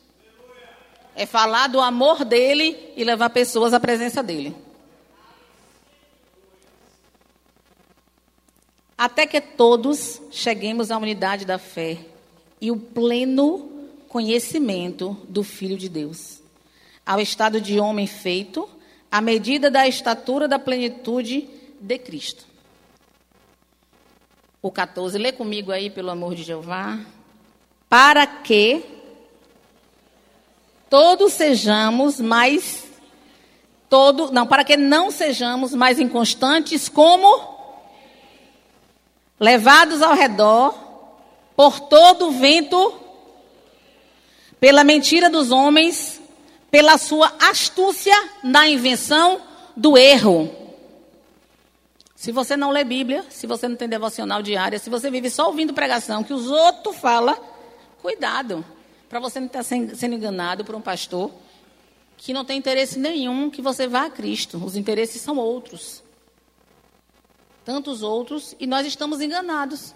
[1.15, 4.55] É falar do amor dele e levar pessoas à presença dele.
[8.99, 11.99] Até que todos cheguemos à unidade da fé
[12.59, 16.41] e o pleno conhecimento do Filho de Deus
[17.05, 18.67] ao estado de homem feito,
[19.09, 21.47] à medida da estatura da plenitude
[21.79, 22.45] de Cristo.
[24.61, 26.99] O 14, lê comigo aí, pelo amor de Jeová.
[27.87, 28.83] Para que
[30.89, 32.85] todos sejamos mais
[33.89, 37.58] todo, não, para que não sejamos mais inconstantes como
[39.39, 40.75] levados ao redor
[41.55, 42.99] por todo o vento
[44.59, 46.19] pela mentira dos homens
[46.71, 49.41] pela sua astúcia na invenção
[49.75, 50.49] do erro.
[52.15, 55.47] Se você não lê Bíblia, se você não tem devocional diária, se você vive só
[55.47, 57.37] ouvindo pregação que os outros falam,
[58.01, 58.63] cuidado,
[59.07, 61.31] para você não estar sendo enganado por um pastor
[62.17, 64.61] que não tem interesse nenhum que você vá a Cristo.
[64.63, 66.03] Os interesses são outros.
[67.69, 69.93] Tantos outros, e nós estamos enganados,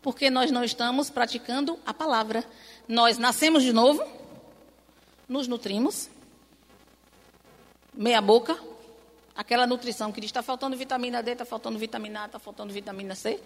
[0.00, 2.42] porque nós não estamos praticando a palavra.
[2.88, 4.02] Nós nascemos de novo,
[5.28, 6.08] nos nutrimos,
[7.92, 8.58] meia boca,
[9.36, 13.14] aquela nutrição que diz está faltando vitamina D, está faltando vitamina A, está faltando vitamina
[13.14, 13.38] C.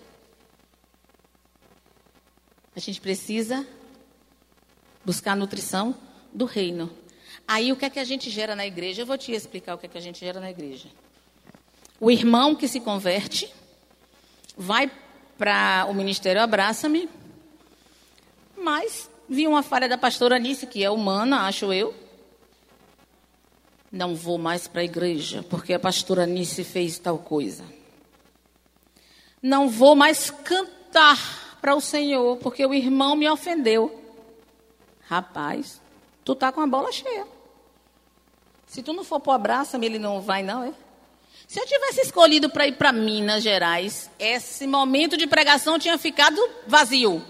[2.76, 3.66] A gente precisa
[5.04, 5.96] buscar a nutrição
[6.32, 6.96] do reino.
[7.44, 9.02] Aí o que é que a gente gera na igreja?
[9.02, 10.88] Eu vou te explicar o que é que a gente gera na igreja.
[11.98, 13.52] O irmão que se converte
[14.56, 14.90] vai
[15.36, 17.08] para o ministério Abraça-me,
[18.56, 21.94] mas vi uma falha da pastora Anice, que é humana, acho eu.
[23.90, 27.64] Não vou mais para a igreja, porque a pastora Anice fez tal coisa.
[29.42, 34.02] Não vou mais cantar para o Senhor, porque o irmão me ofendeu.
[35.06, 35.80] Rapaz,
[36.24, 37.26] tu tá com a bola cheia.
[38.66, 40.72] Se tu não for para o abraço, ele não vai, não, é?
[41.54, 46.36] Se eu tivesse escolhido para ir para Minas Gerais, esse momento de pregação tinha ficado
[46.66, 47.24] vazio.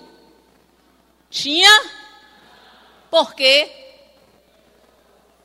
[1.29, 1.69] Tinha?
[3.11, 3.71] Por quê?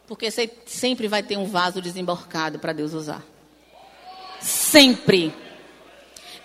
[0.08, 3.22] Porque você sempre vai ter um vaso desemborcado para Deus usar.
[4.40, 5.36] Sempre.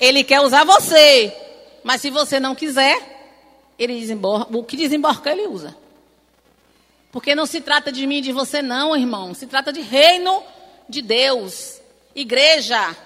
[0.01, 1.33] Ele quer usar você.
[1.85, 2.99] Mas se você não quiser,
[3.79, 4.59] ele desemborca.
[4.59, 5.77] O que desemborca, ele usa.
[7.13, 9.35] Porque não se trata de mim e de você, não, irmão.
[9.35, 10.43] Se trata de reino
[10.89, 11.84] de Deus.
[12.15, 12.97] Igreja.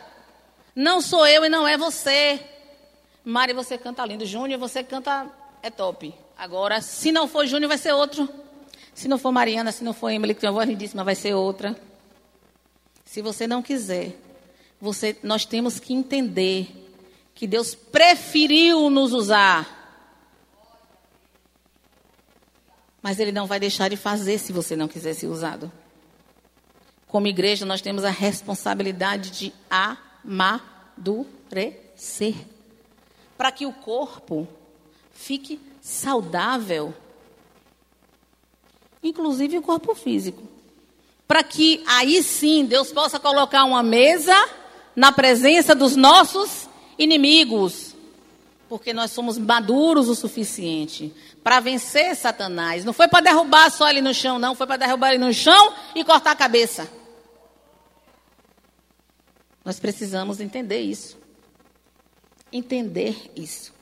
[0.74, 2.40] Não sou eu e não é você.
[3.24, 4.26] Mari, você canta lindo.
[4.26, 5.28] Júnior, você canta.
[5.62, 6.14] É top.
[6.36, 8.28] Agora, se não for Júnior, vai ser outro.
[8.94, 11.34] Se não for Mariana, se não for Emily, que tem uma voz lindíssima, vai ser
[11.34, 11.76] outra.
[13.04, 14.16] Se você não quiser,
[14.80, 16.68] você, nós temos que entender
[17.34, 19.76] que Deus preferiu nos usar.
[23.02, 25.70] Mas Ele não vai deixar de fazer se você não quiser ser usado.
[27.08, 31.34] Como igreja, nós temos a responsabilidade de amadurecer
[33.36, 34.46] para que o corpo
[35.12, 36.92] fique saudável,
[39.02, 40.42] inclusive o corpo físico.
[41.26, 44.34] Para que aí sim Deus possa colocar uma mesa
[44.94, 47.94] na presença dos nossos inimigos.
[48.68, 52.84] Porque nós somos maduros o suficiente para vencer Satanás.
[52.84, 54.54] Não foi para derrubar só ele no chão, não.
[54.54, 56.97] Foi para derrubar ele no chão e cortar a cabeça.
[59.68, 61.18] Nós precisamos entender isso.
[62.50, 63.74] Entender isso.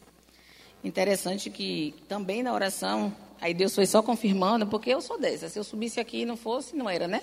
[0.82, 5.48] Interessante que também na oração, aí Deus foi só confirmando, porque eu sou dessa.
[5.48, 7.22] Se eu subisse aqui e não fosse, não era, né?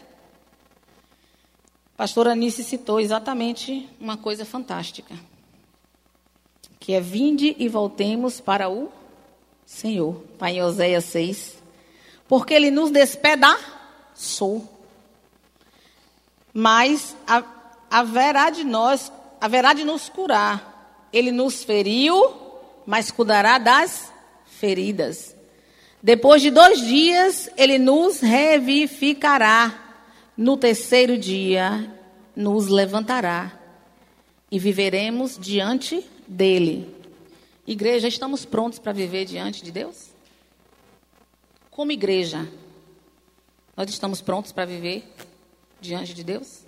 [1.97, 5.14] Pastora Anice citou exatamente uma coisa fantástica.
[6.80, 8.89] Que é vinde e voltemos para o
[9.66, 10.24] Senhor.
[10.36, 11.57] Está em Oséias 6.
[12.30, 14.70] Porque ele nos despedaçou.
[16.53, 17.14] Mas
[17.94, 21.08] haverá de nós, haverá de nos curar.
[21.14, 22.34] Ele nos feriu,
[22.88, 24.12] mas cuidará das
[24.48, 25.36] feridas.
[26.02, 29.80] Depois de dois dias, ele nos revivificará.
[30.36, 31.96] No terceiro dia,
[32.36, 33.60] nos levantará
[34.50, 36.91] e viveremos diante dele.
[37.68, 40.10] Igreja, estamos prontos para viver diante de Deus?
[41.70, 42.50] Como igreja,
[43.78, 45.08] nós estamos prontos para viver
[45.80, 46.62] diante de Deus?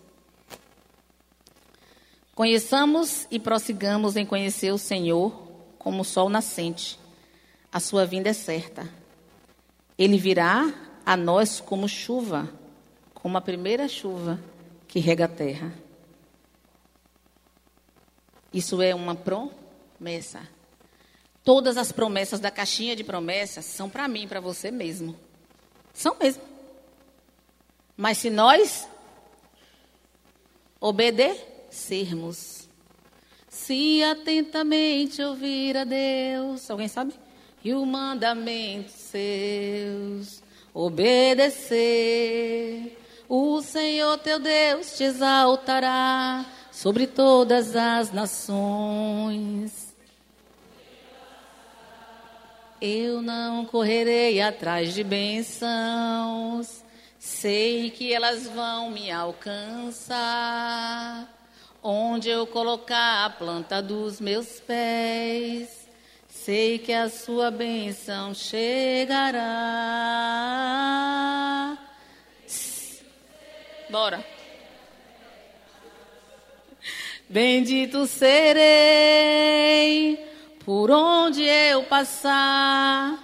[2.35, 5.31] Conheçamos e prossigamos em conhecer o Senhor
[5.79, 6.99] como o sol nascente.
[7.71, 8.89] A sua vinda é certa.
[9.97, 10.73] Ele virá
[11.05, 12.51] a nós como chuva,
[13.13, 14.37] como a primeira chuva
[14.85, 15.73] que rega a terra.
[18.51, 20.45] Isso é uma promessa.
[21.41, 25.15] Todas as promessas da caixinha de promessas são para mim, para você mesmo.
[25.93, 26.43] São mesmo.
[27.95, 28.89] Mas se nós
[30.81, 32.67] obedecer sermos.
[33.49, 37.13] Se atentamente ouvir a Deus, alguém sabe?
[37.63, 41.75] E o mandamento seus obedecer.
[43.27, 49.95] O Senhor teu Deus te exaltará sobre todas as nações.
[52.81, 56.83] Eu não correrei atrás de bênçãos,
[57.17, 60.15] sei que elas vão me alcançar
[61.87, 65.87] onde eu colocar a planta dos meus pés,
[66.27, 69.43] sei que a sua bênção chegará.
[73.87, 74.25] Bora.
[77.29, 78.57] Bendito serei
[80.65, 83.21] por onde eu passar.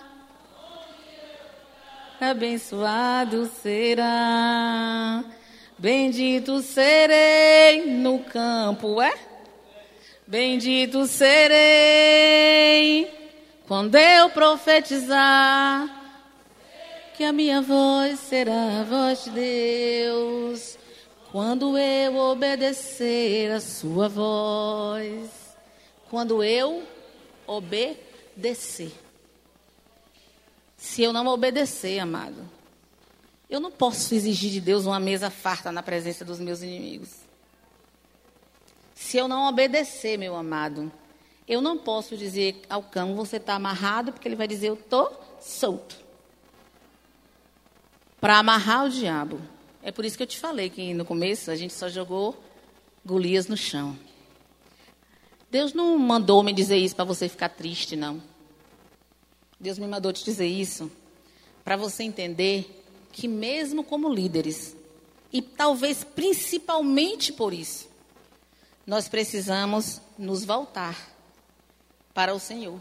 [2.19, 5.23] Abençoado será
[5.81, 9.17] Bendito serei no campo, é?
[10.27, 11.41] Bendito serei
[13.67, 15.89] quando eu profetizar
[17.15, 20.77] que a minha voz será a voz de Deus.
[21.31, 25.31] Quando eu obedecer a sua voz,
[26.11, 26.83] quando eu
[27.47, 28.91] obedecer.
[30.77, 32.60] Se eu não obedecer, amado,
[33.51, 37.09] eu não posso exigir de Deus uma mesa farta na presença dos meus inimigos.
[38.95, 40.89] Se eu não obedecer, meu amado,
[41.45, 45.21] eu não posso dizer ao cão, você está amarrado, porque ele vai dizer, eu estou
[45.41, 45.97] solto.
[48.21, 49.41] Para amarrar o diabo.
[49.83, 52.41] É por isso que eu te falei que no começo a gente só jogou
[53.05, 53.99] Golias no chão.
[55.49, 58.23] Deus não mandou me dizer isso para você ficar triste, não.
[59.59, 60.89] Deus me mandou te dizer isso
[61.65, 62.80] para você entender
[63.11, 64.75] que, mesmo como líderes,
[65.31, 67.89] e talvez principalmente por isso,
[68.85, 70.97] nós precisamos nos voltar
[72.13, 72.79] para o Senhor.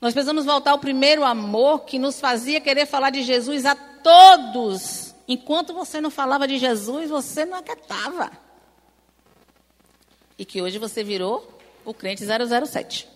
[0.00, 5.14] Nós precisamos voltar ao primeiro amor que nos fazia querer falar de Jesus a todos.
[5.26, 8.30] Enquanto você não falava de Jesus, você não acatava.
[10.38, 13.08] E que hoje você virou o crente 007.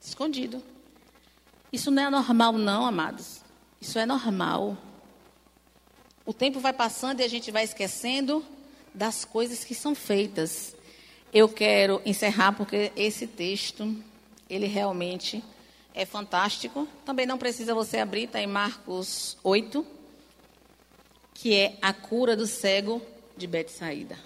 [0.00, 0.62] Escondido.
[1.72, 3.37] Isso não é normal, não, amados.
[3.80, 4.76] Isso é normal.
[6.26, 8.44] O tempo vai passando e a gente vai esquecendo
[8.92, 10.74] das coisas que são feitas.
[11.32, 13.96] Eu quero encerrar porque esse texto,
[14.48, 15.42] ele realmente
[15.94, 16.88] é fantástico.
[17.04, 19.86] Também não precisa você abrir, está em Marcos 8,
[21.34, 23.00] que é a cura do cego
[23.36, 24.18] de Betsaída.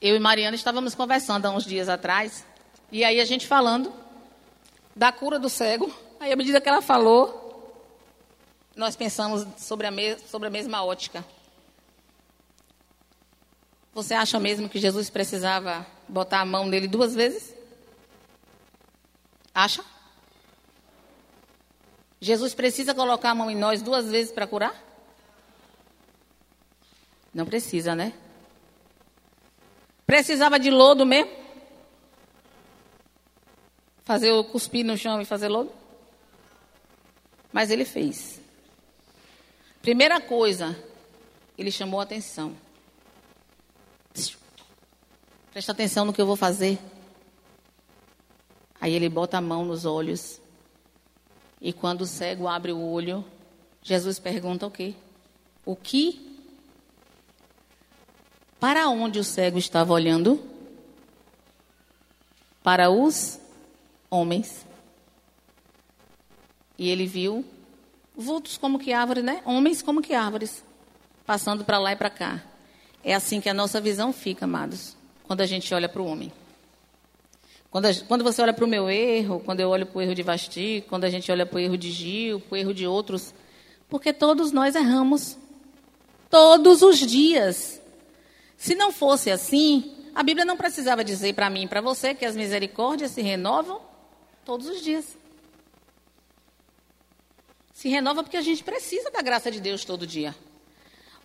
[0.00, 2.44] Eu e Mariana estávamos conversando há uns dias atrás,
[2.92, 3.92] e aí a gente falando
[4.94, 5.92] da cura do cego.
[6.18, 7.46] Aí, à medida que ela falou,
[8.74, 11.24] nós pensamos sobre a, me sobre a mesma ótica.
[13.94, 17.54] Você acha mesmo que Jesus precisava botar a mão nele duas vezes?
[19.54, 19.82] Acha?
[22.20, 24.74] Jesus precisa colocar a mão em nós duas vezes para curar?
[27.32, 28.12] Não precisa, né?
[30.06, 31.30] Precisava de lodo mesmo?
[34.04, 35.72] Fazer o cuspir no chão e fazer lodo?
[37.56, 38.38] Mas ele fez.
[39.80, 40.78] Primeira coisa,
[41.56, 42.54] ele chamou a atenção.
[45.50, 46.78] Presta atenção no que eu vou fazer.
[48.78, 50.38] Aí ele bota a mão nos olhos.
[51.58, 53.24] E quando o cego abre o olho,
[53.82, 54.94] Jesus pergunta o quê?
[55.64, 56.38] O que
[58.60, 60.46] para onde o cego estava olhando?
[62.62, 63.40] Para os
[64.10, 64.66] homens.
[66.78, 67.44] E ele viu
[68.16, 69.42] vultos como que árvores, né?
[69.44, 70.64] Homens como que árvores,
[71.24, 72.42] passando para lá e para cá.
[73.04, 76.32] É assim que a nossa visão fica, amados, quando a gente olha para o homem.
[77.70, 80.14] Quando, a, quando, você olha para o meu erro, quando eu olho para o erro
[80.14, 82.86] de Vasti, quando a gente olha para o erro de Gil, para o erro de
[82.86, 83.34] outros,
[83.88, 85.36] porque todos nós erramos.
[86.30, 87.80] Todos os dias.
[88.56, 92.24] Se não fosse assim, a Bíblia não precisava dizer para mim e para você que
[92.24, 93.80] as misericórdias se renovam
[94.44, 95.16] todos os dias.
[97.76, 100.34] Se renova porque a gente precisa da graça de Deus todo dia.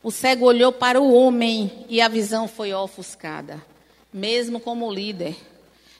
[0.03, 3.65] O cego olhou para o homem e a visão foi ofuscada,
[4.11, 5.33] mesmo como líder,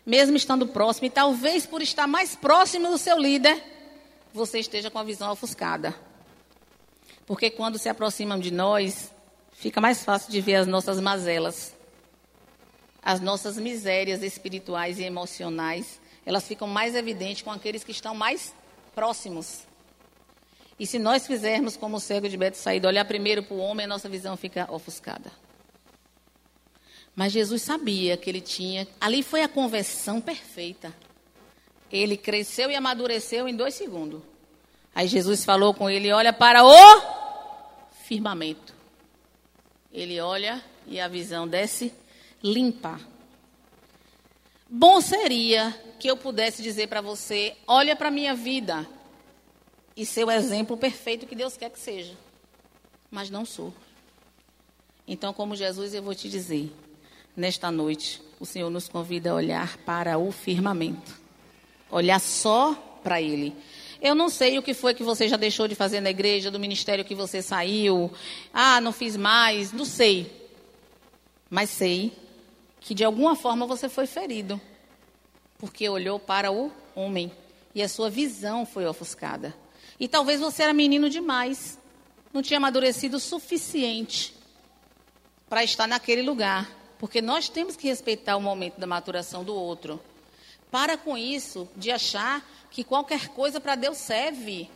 [0.06, 3.64] mesmo estando próximo, e talvez por estar mais próximo do seu líder,
[4.34, 5.96] você esteja com a visão ofuscada.
[7.26, 9.10] Porque quando se aproximam de nós,
[9.54, 11.74] fica mais fácil de ver as nossas mazelas,
[13.02, 16.02] as nossas misérias espirituais e emocionais.
[16.26, 18.54] Elas ficam mais evidentes com aqueles que estão mais
[18.94, 19.71] próximos.
[20.82, 23.86] E se nós fizermos como o cego de Beto Saído, olhar primeiro para o homem,
[23.86, 25.32] a nossa visão fica ofuscada.
[27.16, 28.88] Mas Jesus sabia que ele tinha.
[29.00, 30.92] Ali foi a conversão perfeita.
[31.92, 34.24] Ele cresceu e amadureceu em dois segundos.
[34.96, 37.02] Aí Jesus falou com ele: olha para o
[38.04, 38.74] firmamento.
[39.94, 41.94] Ele olha e a visão desce
[42.42, 43.00] limpa.
[44.68, 48.90] Bom seria que eu pudesse dizer para você: olha para a minha vida
[49.96, 52.14] e ser o exemplo perfeito que Deus quer que seja.
[53.10, 53.74] Mas não sou.
[55.08, 56.72] Então, como Jesus, eu vou te dizer:
[57.36, 61.20] nesta noite, o Senhor nos convida a olhar para o firmamento,
[61.90, 62.74] olhar só
[63.04, 63.56] para Ele.
[64.02, 66.60] Eu não sei o que foi que você já deixou de fazer na igreja, do
[66.60, 68.12] ministério que você saiu.
[68.52, 69.72] Ah, não fiz mais.
[69.72, 70.50] Não sei.
[71.48, 72.12] Mas sei
[72.80, 74.60] que de alguma forma você foi ferido.
[75.60, 77.32] Porque olhou para o homem
[77.76, 79.54] e a sua visão foi ofuscada.
[80.02, 81.78] E talvez você era menino demais.
[82.34, 84.34] Não tinha amadurecido o suficiente
[85.48, 86.68] para estar naquele lugar.
[86.98, 90.02] Porque nós temos que respeitar o momento da maturação do outro.
[90.72, 94.68] Para com isso de achar que qualquer coisa para Deus serve.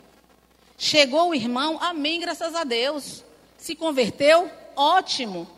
[0.78, 3.24] Chegou o irmão, amém, graças a Deus.
[3.58, 5.48] Se converteu, ótimo.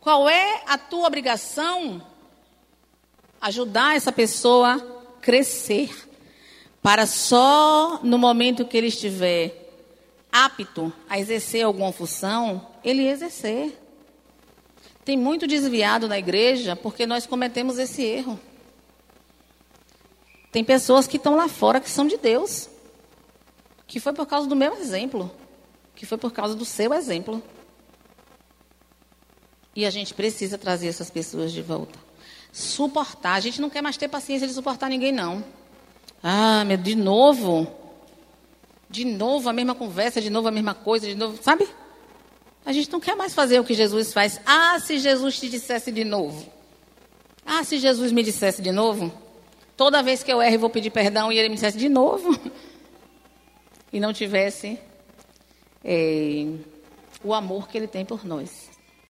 [0.00, 2.00] Qual é a tua obrigação?
[3.40, 6.05] Ajudar essa pessoa a crescer.
[6.82, 9.66] Para só no momento que ele estiver
[10.30, 13.76] apto a exercer alguma função, ele exercer.
[15.04, 18.38] Tem muito desviado na igreja porque nós cometemos esse erro.
[20.52, 22.68] Tem pessoas que estão lá fora que são de Deus.
[23.86, 25.30] Que foi por causa do meu exemplo.
[25.94, 27.42] Que foi por causa do seu exemplo.
[29.74, 31.98] E a gente precisa trazer essas pessoas de volta.
[32.50, 33.34] Suportar.
[33.34, 35.44] A gente não quer mais ter paciência de suportar ninguém, não.
[36.28, 37.68] Ah, meu, de novo.
[38.90, 41.40] De novo a mesma conversa, de novo a mesma coisa, de novo.
[41.40, 41.68] Sabe?
[42.64, 44.40] A gente não quer mais fazer o que Jesus faz.
[44.44, 46.44] Ah, se Jesus te dissesse de novo.
[47.46, 49.12] Ah, se Jesus me dissesse de novo.
[49.76, 52.36] Toda vez que eu erro, eu vou pedir perdão e ele me dissesse de novo.
[53.92, 54.78] E não tivesse
[55.82, 56.44] é,
[57.22, 58.65] o amor que ele tem por nós.